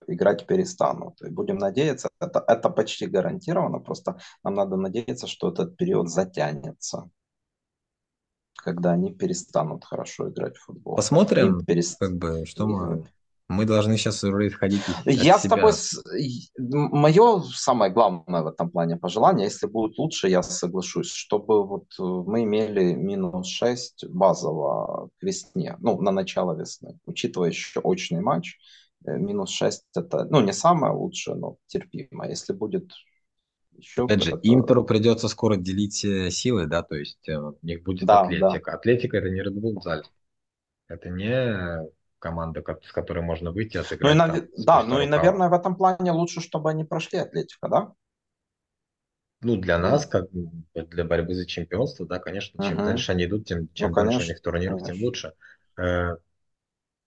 играть 0.08 0.46
перестанут. 0.46 1.22
И 1.22 1.30
будем 1.30 1.58
надеяться, 1.58 2.10
это, 2.20 2.44
это 2.48 2.70
почти 2.70 3.06
гарантированно, 3.08 3.80
просто 3.80 4.18
нам 4.44 4.56
надо 4.56 4.76
надеяться, 4.76 5.28
что 5.28 5.50
этот 5.50 5.78
период 5.78 6.10
затянется 6.10 7.10
когда 8.64 8.92
они 8.92 9.14
перестанут 9.14 9.86
хорошо 9.86 10.30
играть 10.30 10.58
в 10.58 10.66
футбол. 10.66 10.96
Посмотрим, 10.96 11.64
перест... 11.66 12.00
как 12.00 12.18
бы, 12.18 12.46
что 12.46 12.68
мы... 12.68 13.06
Мы 13.50 13.66
должны 13.66 13.98
сейчас 13.98 14.24
исходить 14.24 14.82
Я 15.06 15.38
с 15.38 15.44
тобой... 15.44 15.74
Мое 16.58 17.42
самое 17.54 17.92
главное 17.92 18.42
в 18.42 18.48
этом 18.48 18.72
плане 18.72 18.96
пожелание, 18.96 19.46
если 19.46 19.68
будет 19.68 19.98
лучше, 19.98 20.30
я 20.30 20.42
соглашусь, 20.42 21.12
чтобы 21.12 21.68
вот 21.68 21.86
э, 22.00 22.04
мы 22.04 22.44
имели 22.44 22.94
минус 22.94 23.48
6 23.48 24.06
базово 24.08 25.10
к 25.20 25.24
весне, 25.24 25.76
ну, 25.82 26.02
на 26.02 26.12
начало 26.12 26.58
весны, 26.58 26.98
учитывая 27.06 27.50
еще 27.50 27.82
очный 27.82 28.22
матч, 28.22 28.58
э, 29.06 29.18
минус 29.18 29.50
6 29.52 29.84
это, 29.94 30.24
ну, 30.24 30.40
не 30.40 30.54
самое 30.54 30.94
лучшее, 30.94 31.36
но 31.36 31.58
терпимо. 31.68 32.28
Если 32.28 32.54
будет 32.54 32.92
еще 33.78 34.06
Опять 34.06 34.24
же, 34.24 34.40
Интеру 34.44 34.84
придется 34.84 35.28
скоро 35.28 35.56
делить 35.56 36.04
э, 36.06 36.30
силы, 36.30 36.68
да, 36.68 36.84
то 36.84 36.96
есть 36.96 37.28
э, 37.28 37.38
у 37.38 37.58
них 37.62 37.84
будет 37.84 38.06
да, 38.06 38.22
Атлетика. 38.22 38.72
Да. 38.72 38.78
Атлетика 38.78 39.18
это 39.18 39.30
не 39.30 39.42
Red 39.42 39.54
Bull 39.54 39.82
Заль. 39.82 40.04
Это 40.88 41.10
не 41.10 41.88
команда, 42.20 42.64
с 42.84 42.92
которой 42.92 43.24
можно 43.24 43.52
выйти 43.52 43.78
отыграть. 43.78 44.16
Ну 44.16 44.26
и, 44.26 44.40
там, 44.42 44.48
да, 44.58 44.84
ну 44.84 45.02
и, 45.02 45.06
наверное, 45.06 45.50
в 45.50 45.54
этом 45.54 45.76
плане 45.76 46.12
лучше, 46.12 46.40
чтобы 46.40 46.70
они 46.70 46.84
прошли 46.86 47.20
Атлетика, 47.20 47.68
да? 47.68 47.94
Ну, 49.42 49.58
для 49.58 49.78
нас, 49.78 50.06
как 50.06 50.28
для 50.74 51.04
борьбы 51.04 51.36
за 51.36 51.46
чемпионство, 51.46 52.06
да, 52.06 52.20
конечно, 52.20 52.64
чем 52.64 52.80
uh-huh. 52.80 52.86
дальше 52.86 53.12
они 53.12 53.26
идут, 53.26 53.46
тем 53.46 53.68
чем 53.74 53.92
ну, 53.92 53.96
больше 53.96 54.20
у 54.20 54.28
них 54.30 54.42
турниров, 54.42 54.80
конечно. 54.80 54.96
тем 54.96 55.04
лучше. 55.04 55.34
Э, 55.78 56.16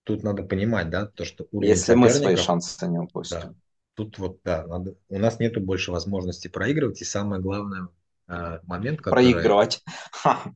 тут 0.05 0.23
надо 0.23 0.43
понимать, 0.43 0.91
да, 0.91 1.07
то, 1.07 1.25
что 1.25 1.47
уровень 1.51 1.71
Если 1.71 1.95
мы 1.95 2.11
свои 2.11 2.37
шансы 2.37 2.87
не 2.87 2.99
упустим. 2.99 3.41
Да, 3.41 3.55
тут 3.97 4.19
вот, 4.19 4.41
да, 4.45 4.67
надо, 4.67 4.95
у 5.09 5.19
нас 5.19 5.41
нету 5.41 5.61
больше 5.61 5.91
возможности 5.91 6.49
проигрывать, 6.49 7.01
и 7.01 7.05
самое 7.05 7.43
главное, 7.43 7.89
э, 8.29 8.61
момент, 8.65 9.01
который... 9.01 9.33
Проигрывать. 9.33 9.83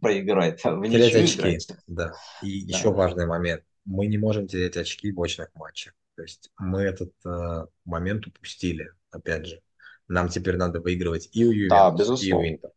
Проигрывать. 0.01 0.63
терять 0.63 1.15
очки, 1.15 1.59
да. 1.87 2.13
И 2.43 2.65
да. 2.67 2.77
еще 2.77 2.93
важный 2.93 3.27
момент. 3.27 3.65
Мы 3.85 4.07
не 4.07 4.19
можем 4.19 4.47
терять 4.47 4.77
очки 4.77 5.11
в 5.11 5.21
очных 5.21 5.49
матчах. 5.55 5.95
То 6.17 6.23
есть 6.23 6.51
мы 6.59 6.83
этот 6.83 7.13
э, 7.25 7.67
момент 7.87 8.27
упустили, 8.27 8.91
опять 9.11 9.47
же. 9.47 9.63
Нам 10.07 10.29
теперь 10.29 10.57
надо 10.57 10.81
выигрывать 10.81 11.31
и 11.33 11.45
у 11.45 11.51
Ювентуса, 11.51 12.17
да, 12.17 12.27
и 12.27 12.33
у 12.33 12.45
Интера. 12.45 12.75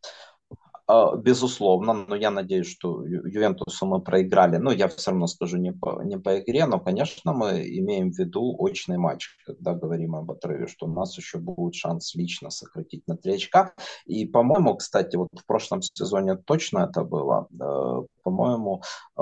А, 0.86 1.16
безусловно, 1.16 1.94
но 1.94 2.16
я 2.16 2.30
надеюсь, 2.30 2.68
что 2.68 3.06
Ювентусу 3.06 3.86
мы 3.86 4.02
проиграли. 4.02 4.58
Ну, 4.58 4.72
я 4.72 4.88
все 4.90 5.12
равно 5.12 5.28
скажу 5.28 5.58
не 5.58 5.72
по, 5.72 6.04
не 6.04 6.18
по 6.18 6.40
игре, 6.40 6.66
но, 6.66 6.80
конечно, 6.80 7.32
мы 7.34 7.62
имеем 7.80 8.12
в 8.12 8.20
виду 8.20 8.56
очный 8.60 8.98
матч, 8.98 9.30
когда 9.46 9.74
говорим 9.74 10.16
об 10.16 10.32
отрыве, 10.32 10.68
что 10.68 10.86
у 10.86 10.90
нас 10.90 11.18
еще 11.18 11.38
будет 11.38 11.76
шанс 11.76 12.16
лично 12.16 12.50
сократить 12.50 13.08
на 13.08 13.16
3 13.16 13.36
очка. 13.36 13.74
И, 14.06 14.26
по-моему, 14.26 14.76
кстати, 14.76 15.16
вот 15.16 15.30
в 15.34 15.46
прошлом 15.46 15.82
сезоне 15.82 16.36
точно 16.36 16.90
это 16.90 17.04
было. 17.04 17.48
Э, 17.60 18.02
по-моему, 18.24 18.82
э, 19.18 19.22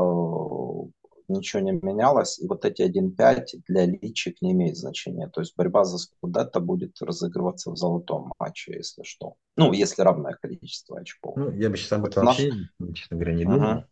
ничего 1.32 1.62
не 1.62 1.72
менялось, 1.72 2.40
и 2.40 2.48
вот 2.48 2.66
эти 2.66 2.82
1-5 2.82 3.64
для 3.68 3.86
личик 3.86 4.42
не 4.42 4.52
имеет 4.52 4.78
значения. 4.78 5.28
То 5.30 5.42
есть 5.42 5.56
борьба 5.56 5.84
за 5.84 5.98
Скудетто 5.98 6.60
будет 6.60 7.02
разыгрываться 7.02 7.72
в 7.72 7.78
золотом 7.78 8.32
матче, 8.40 8.74
если 8.76 9.04
что. 9.04 9.36
Ну, 9.58 9.74
если 9.74 10.02
равное 10.02 10.38
количество 10.42 11.00
очков. 11.00 11.36
Ну, 11.38 11.52
я 11.52 11.70
бы 11.70 11.78
сейчас 11.78 11.94
об 11.94 12.06
этом 12.06 12.26
вообще, 12.26 12.52
наш... 12.80 12.98
честно 12.98 13.18
говоря, 13.18 13.34
не 13.34 13.46
думал. 13.46 13.84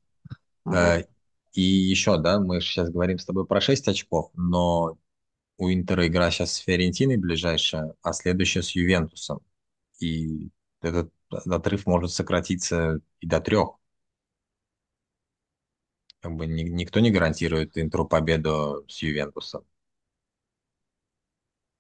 Uh-huh. 0.68 1.08
И 1.54 1.62
еще, 1.62 2.18
да, 2.18 2.40
мы 2.40 2.62
сейчас 2.62 2.90
говорим 2.90 3.18
с 3.18 3.26
тобой 3.26 3.46
про 3.46 3.60
6 3.60 3.88
очков, 3.88 4.30
но 4.36 4.98
у 5.58 5.70
Интера 5.70 6.08
игра 6.08 6.32
сейчас 6.32 6.54
с 6.54 6.58
Фиорентиной 6.58 7.18
ближайшая, 7.18 7.94
а 8.02 8.14
следующая 8.14 8.62
с 8.62 8.72
Ювентусом. 8.72 9.42
И 10.00 10.50
этот 10.82 11.12
отрыв 11.30 11.86
может 11.86 12.12
сократиться 12.12 13.00
и 13.20 13.28
до 13.28 13.42
трех 13.42 13.79
как 16.22 16.36
бы 16.36 16.48
ни, 16.48 16.64
никто 16.64 17.00
не 17.00 17.12
гарантирует 17.12 17.78
Интеру 17.78 18.08
победу 18.08 18.86
с 18.88 19.02
Ювентусом. 19.02 19.64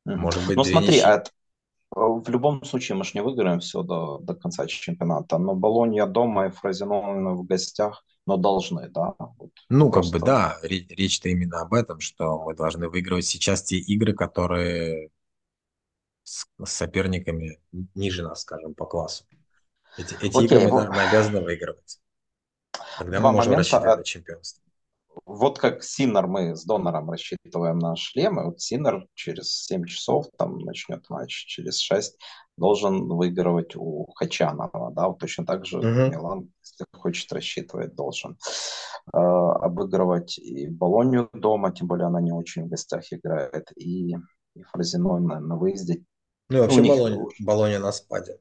Может 0.05 0.47
быть, 0.47 0.55
ну 0.55 0.63
смотри, 0.63 0.99
а 0.99 1.23
в 1.91 2.29
любом 2.29 2.63
случае 2.63 2.97
мы 2.97 3.03
же 3.03 3.11
не 3.15 3.21
выиграем 3.21 3.59
все 3.59 3.81
до, 3.81 4.19
до 4.19 4.35
конца 4.35 4.67
чемпионата, 4.67 5.37
но 5.37 5.55
Болонья 5.55 6.05
дома 6.05 6.47
и 6.47 6.51
Фразенон 6.51 7.35
в 7.35 7.43
гостях, 7.45 8.05
но 8.25 8.37
должны, 8.37 8.89
да? 8.89 9.15
Вот 9.17 9.51
ну, 9.69 9.91
как 9.91 10.05
бы 10.05 10.19
да, 10.19 10.57
речь-то 10.61 11.29
именно 11.29 11.61
об 11.61 11.73
этом, 11.73 11.99
что 11.99 12.43
мы 12.43 12.55
должны 12.55 12.89
выигрывать 12.89 13.25
сейчас 13.25 13.63
те 13.63 13.77
игры, 13.77 14.13
которые 14.13 15.09
с, 16.23 16.45
с 16.63 16.71
соперниками 16.71 17.59
ниже 17.95 18.23
нас, 18.23 18.41
скажем, 18.41 18.75
по 18.75 18.85
классу. 18.85 19.25
Эти, 19.97 20.13
эти 20.21 20.37
Окей, 20.37 20.45
игры 20.45 20.71
мы, 20.71 20.87
мы 20.87 21.01
обязаны 21.01 21.41
выигрывать. 21.41 21.99
Тогда 22.99 23.19
мы 23.19 23.31
можем 23.31 23.53
момента, 23.53 23.71
рассчитывать 23.71 23.97
на 23.97 24.03
чемпионство. 24.03 24.63
Вот 25.25 25.59
как 25.59 25.83
Синер 25.83 26.27
мы 26.27 26.55
с 26.55 26.63
Донором 26.65 27.09
рассчитываем 27.09 27.79
на 27.79 27.95
шлемы, 27.95 28.45
вот 28.45 28.61
Синер 28.61 29.07
через 29.15 29.51
7 29.65 29.85
часов 29.85 30.27
там 30.37 30.59
начнет 30.59 31.09
матч, 31.09 31.45
через 31.47 31.79
6 31.79 32.17
должен 32.57 33.07
выигрывать 33.07 33.75
у 33.75 34.11
Хачанова, 34.15 34.91
да, 34.91 35.07
вот 35.07 35.19
точно 35.19 35.45
так 35.45 35.65
же 35.65 35.79
угу. 35.79 35.87
Милан, 35.87 36.51
если 36.61 36.85
хочет 36.95 37.31
рассчитывать, 37.31 37.95
должен 37.95 38.37
э, 39.13 39.17
обыгрывать 39.17 40.37
и 40.37 40.67
Болонию 40.67 41.29
дома, 41.33 41.71
тем 41.71 41.87
более 41.87 42.07
она 42.07 42.21
не 42.21 42.31
очень 42.31 42.65
в 42.65 42.69
гостях 42.69 43.03
играет, 43.11 43.71
и, 43.75 44.15
и 44.55 44.63
Фразино 44.71 45.19
на, 45.19 45.39
на 45.39 45.55
выезде. 45.57 46.03
Ну 46.49 46.57
и 46.57 46.61
вообще 46.61 46.81
Болония, 46.81 47.17
них... 47.17 47.27
Болония 47.39 47.79
на 47.79 47.91
спаде. 47.91 48.39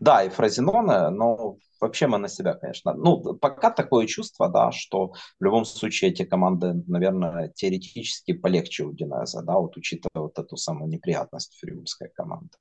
Да, 0.00 0.22
и 0.22 0.28
Фразиноне, 0.28 1.10
но 1.10 1.58
вообще 1.80 2.06
мы 2.06 2.18
на 2.18 2.28
себя, 2.28 2.54
конечно. 2.54 2.94
Ну, 2.94 3.34
пока 3.34 3.70
такое 3.70 4.06
чувство, 4.06 4.48
да, 4.48 4.72
что 4.72 5.12
в 5.38 5.44
любом 5.44 5.64
случае 5.64 6.10
эти 6.10 6.24
команды, 6.24 6.74
наверное, 6.86 7.48
теоретически 7.48 8.32
полегче 8.32 8.84
у 8.84 8.92
Динеза, 8.92 9.42
да, 9.42 9.54
вот 9.54 9.76
учитывая 9.76 10.22
вот 10.22 10.38
эту 10.38 10.56
самую 10.56 10.88
неприятность 10.88 11.56
фриульской 11.60 12.10
команды. 12.14 12.56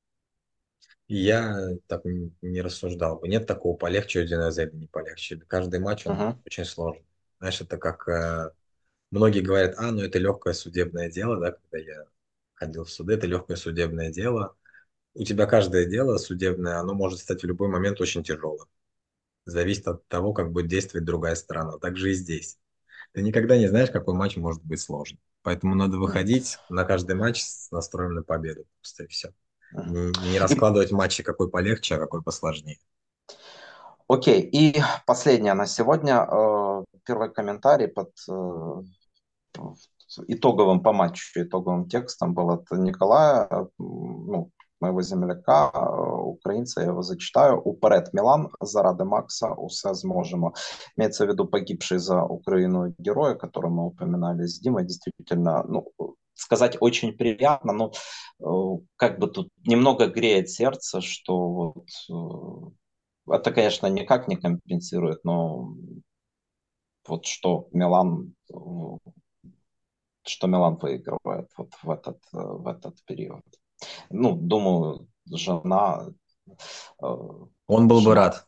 Я 1.08 1.70
так 1.88 2.01
не 2.41 2.62
рассуждал 2.62 3.20
бы. 3.20 3.28
Нет 3.28 3.45
такого 3.45 3.78
полегче 3.78 4.22
у 4.22 4.26
Динеза 4.26 4.64
или 4.64 4.76
не 4.76 4.88
полегче. 4.88 5.38
Каждый 5.47 5.80
матч, 5.80 6.08
он 6.08 6.18
uh-huh. 6.18 6.36
очень 6.45 6.66
сложный. 6.66 7.06
Знаешь, 7.39 7.62
это 7.62 7.78
как... 7.78 8.08
Э, 8.08 8.51
многие 9.12 9.41
говорят, 9.41 9.76
а, 9.78 9.91
ну 9.91 10.01
это 10.01 10.18
легкое 10.18 10.53
судебное 10.53 11.12
дело, 11.12 11.39
да, 11.39 11.51
когда 11.51 11.78
я 11.78 12.06
ходил 12.56 12.86
в 12.86 12.89
суды, 12.89 13.14
это 13.14 13.28
легкое 13.28 13.56
судебное 13.56 14.12
дело 14.12 14.56
у 15.16 15.24
тебя 15.24 15.45
каждое 15.45 15.86
дело 15.86 16.18
судебное, 16.18 16.78
оно 16.80 16.93
может 16.93 17.20
стать 17.20 17.41
в 17.41 17.47
любой 17.47 17.70
момент 17.70 17.99
очень 18.01 18.24
тяжелым. 18.24 18.68
Зависит 19.45 19.88
от 19.88 20.07
того, 20.07 20.34
как 20.34 20.51
будет 20.51 20.68
действовать 20.68 21.05
другая 21.05 21.36
сторона. 21.36 21.78
Так 21.78 21.97
же 21.97 22.11
и 22.11 22.13
здесь. 22.13 22.57
Ты 23.13 23.22
никогда 23.22 23.57
не 23.57 23.68
знаешь, 23.68 23.91
какой 23.91 24.13
матч 24.13 24.36
может 24.36 24.63
быть 24.63 24.82
сложным. 24.82 25.20
Поэтому 25.41 25.76
надо 25.76 25.97
выходить 25.97 26.57
на 26.70 26.84
каждый 26.84 27.16
матч 27.16 27.43
с 27.43 27.72
настроем 27.72 28.13
на 28.13 28.24
победу. 28.24 28.66
Просто 28.82 29.03
и 29.05 29.07
все. 29.07 29.34
Не, 29.72 30.39
раскладывать 30.39 30.91
матчи, 30.91 31.24
какой 31.24 31.49
полегче, 31.49 31.95
а 31.95 31.99
какой 31.99 32.22
посложнее. 32.22 32.80
Окей, 34.07 34.41
и 34.41 34.82
последнее 35.05 35.53
на 35.53 35.66
сегодня. 35.66 36.28
Э, 36.30 36.84
первый 37.05 37.32
комментарий 37.32 37.88
под 37.88 38.11
э, 38.30 38.84
итоговым 40.28 40.82
по 40.82 40.93
матчу, 40.93 41.41
итоговым 41.41 41.88
текстом 41.88 42.34
был 42.34 42.49
от 42.51 42.70
Николая. 42.72 43.68
Ну, 43.78 44.51
моего 44.82 45.02
земляка, 45.02 45.70
українця, 46.26 46.82
я 46.82 46.88
его 46.88 47.02
зачитаю. 47.02 47.62
Уперед 47.62 48.14
Милан 48.14 48.50
заради 48.62 49.04
Макса 49.04 49.54
усе 49.54 49.94
зможемо. 49.94 50.54
Имеется 50.98 51.26
в 51.26 51.30
виду 51.30 51.48
погибший 51.48 52.00
за 52.00 52.24
Украину 52.24 52.94
героя, 52.98 53.36
которого 53.36 53.72
мы 53.72 53.86
упоминали 53.88 54.46
с 54.46 54.60
Димой. 54.60 54.86
Действительно, 54.86 55.64
ну, 55.64 55.94
сказать 56.34 56.78
очень 56.82 57.14
приятно, 57.14 57.74
но 57.74 57.92
э, 58.40 58.84
как 58.98 59.20
бы 59.20 59.28
тут 59.28 59.50
немного 59.66 60.08
греет 60.08 60.50
сердце, 60.50 61.02
что 61.02 61.50
вот 61.50 61.88
э, 63.30 63.34
это, 63.34 63.52
конечно, 63.52 63.88
никак 63.88 64.28
не 64.28 64.36
компенсирует, 64.36 65.24
но 65.24 65.76
вот 67.08 67.26
что 67.26 67.68
Милан 67.72 68.34
что 70.28 70.48
Милан 70.48 70.76
выигрывает 70.78 71.50
вот 71.58 71.74
в 71.84 71.90
этот, 71.92 72.20
в 72.32 72.68
этот 72.68 72.96
период 73.06 73.44
ну, 74.10 74.36
думаю, 74.36 75.08
жена... 75.32 76.08
Э, 77.01 77.06
Он 77.68 77.88
был 77.88 77.99
жена, 77.99 78.10
бы 78.10 78.16
рад. 78.16 78.45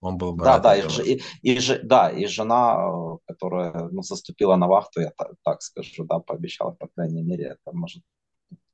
Он 0.00 0.16
был 0.16 0.32
бы 0.32 0.44
да, 0.44 0.54
рад. 0.54 0.62
Да, 0.62 0.76
и, 0.76 1.20
и, 1.42 1.58
и, 1.58 1.78
да, 1.82 2.10
и 2.10 2.26
жена, 2.26 2.88
э, 2.88 3.18
которая 3.26 3.88
ну, 3.90 4.02
заступила 4.02 4.56
на 4.56 4.66
вахту, 4.66 5.00
я 5.00 5.10
так, 5.16 5.32
так 5.42 5.62
скажу, 5.62 6.04
да, 6.04 6.18
пообещала, 6.18 6.72
по 6.72 6.88
крайней 6.88 7.22
мере, 7.22 7.44
это 7.46 7.76
может 7.76 8.02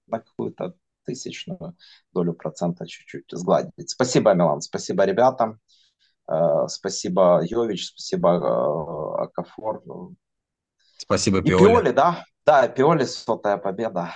на 0.06 0.20
какую-то 0.20 0.74
тысячную 1.04 1.76
долю 2.12 2.34
процента 2.34 2.86
чуть-чуть 2.86 3.26
сгладить. 3.30 3.90
Спасибо, 3.90 4.34
Милан, 4.34 4.60
спасибо 4.60 5.04
ребятам, 5.04 5.60
э, 6.30 6.66
спасибо 6.68 7.40
Йович, 7.42 7.88
спасибо 7.88 9.22
Акафор. 9.22 9.82
Спасибо 10.96 11.42
Пиоли. 11.42 11.62
И 11.62 11.66
Пиоли, 11.66 11.90
да, 11.90 12.24
да, 12.46 12.68
Пиоли, 12.68 13.04
сотая 13.04 13.56
победа. 13.56 14.10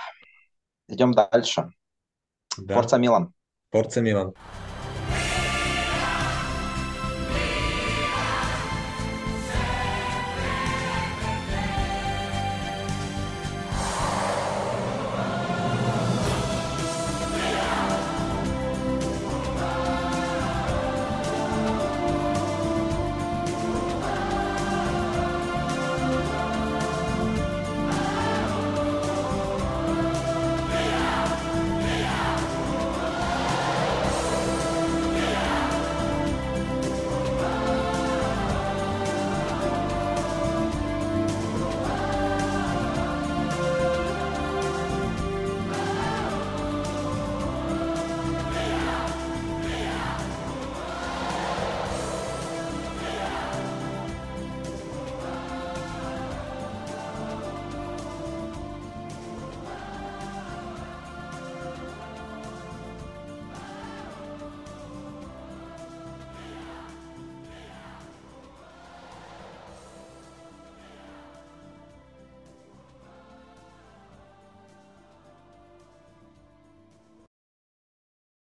Идем 0.87 1.13
дальше. 1.13 1.71
Да. 2.61 2.75
Forza 2.75 2.97
Milan. 2.97 3.33
Forza 3.71 4.01
Milan. 4.01 4.33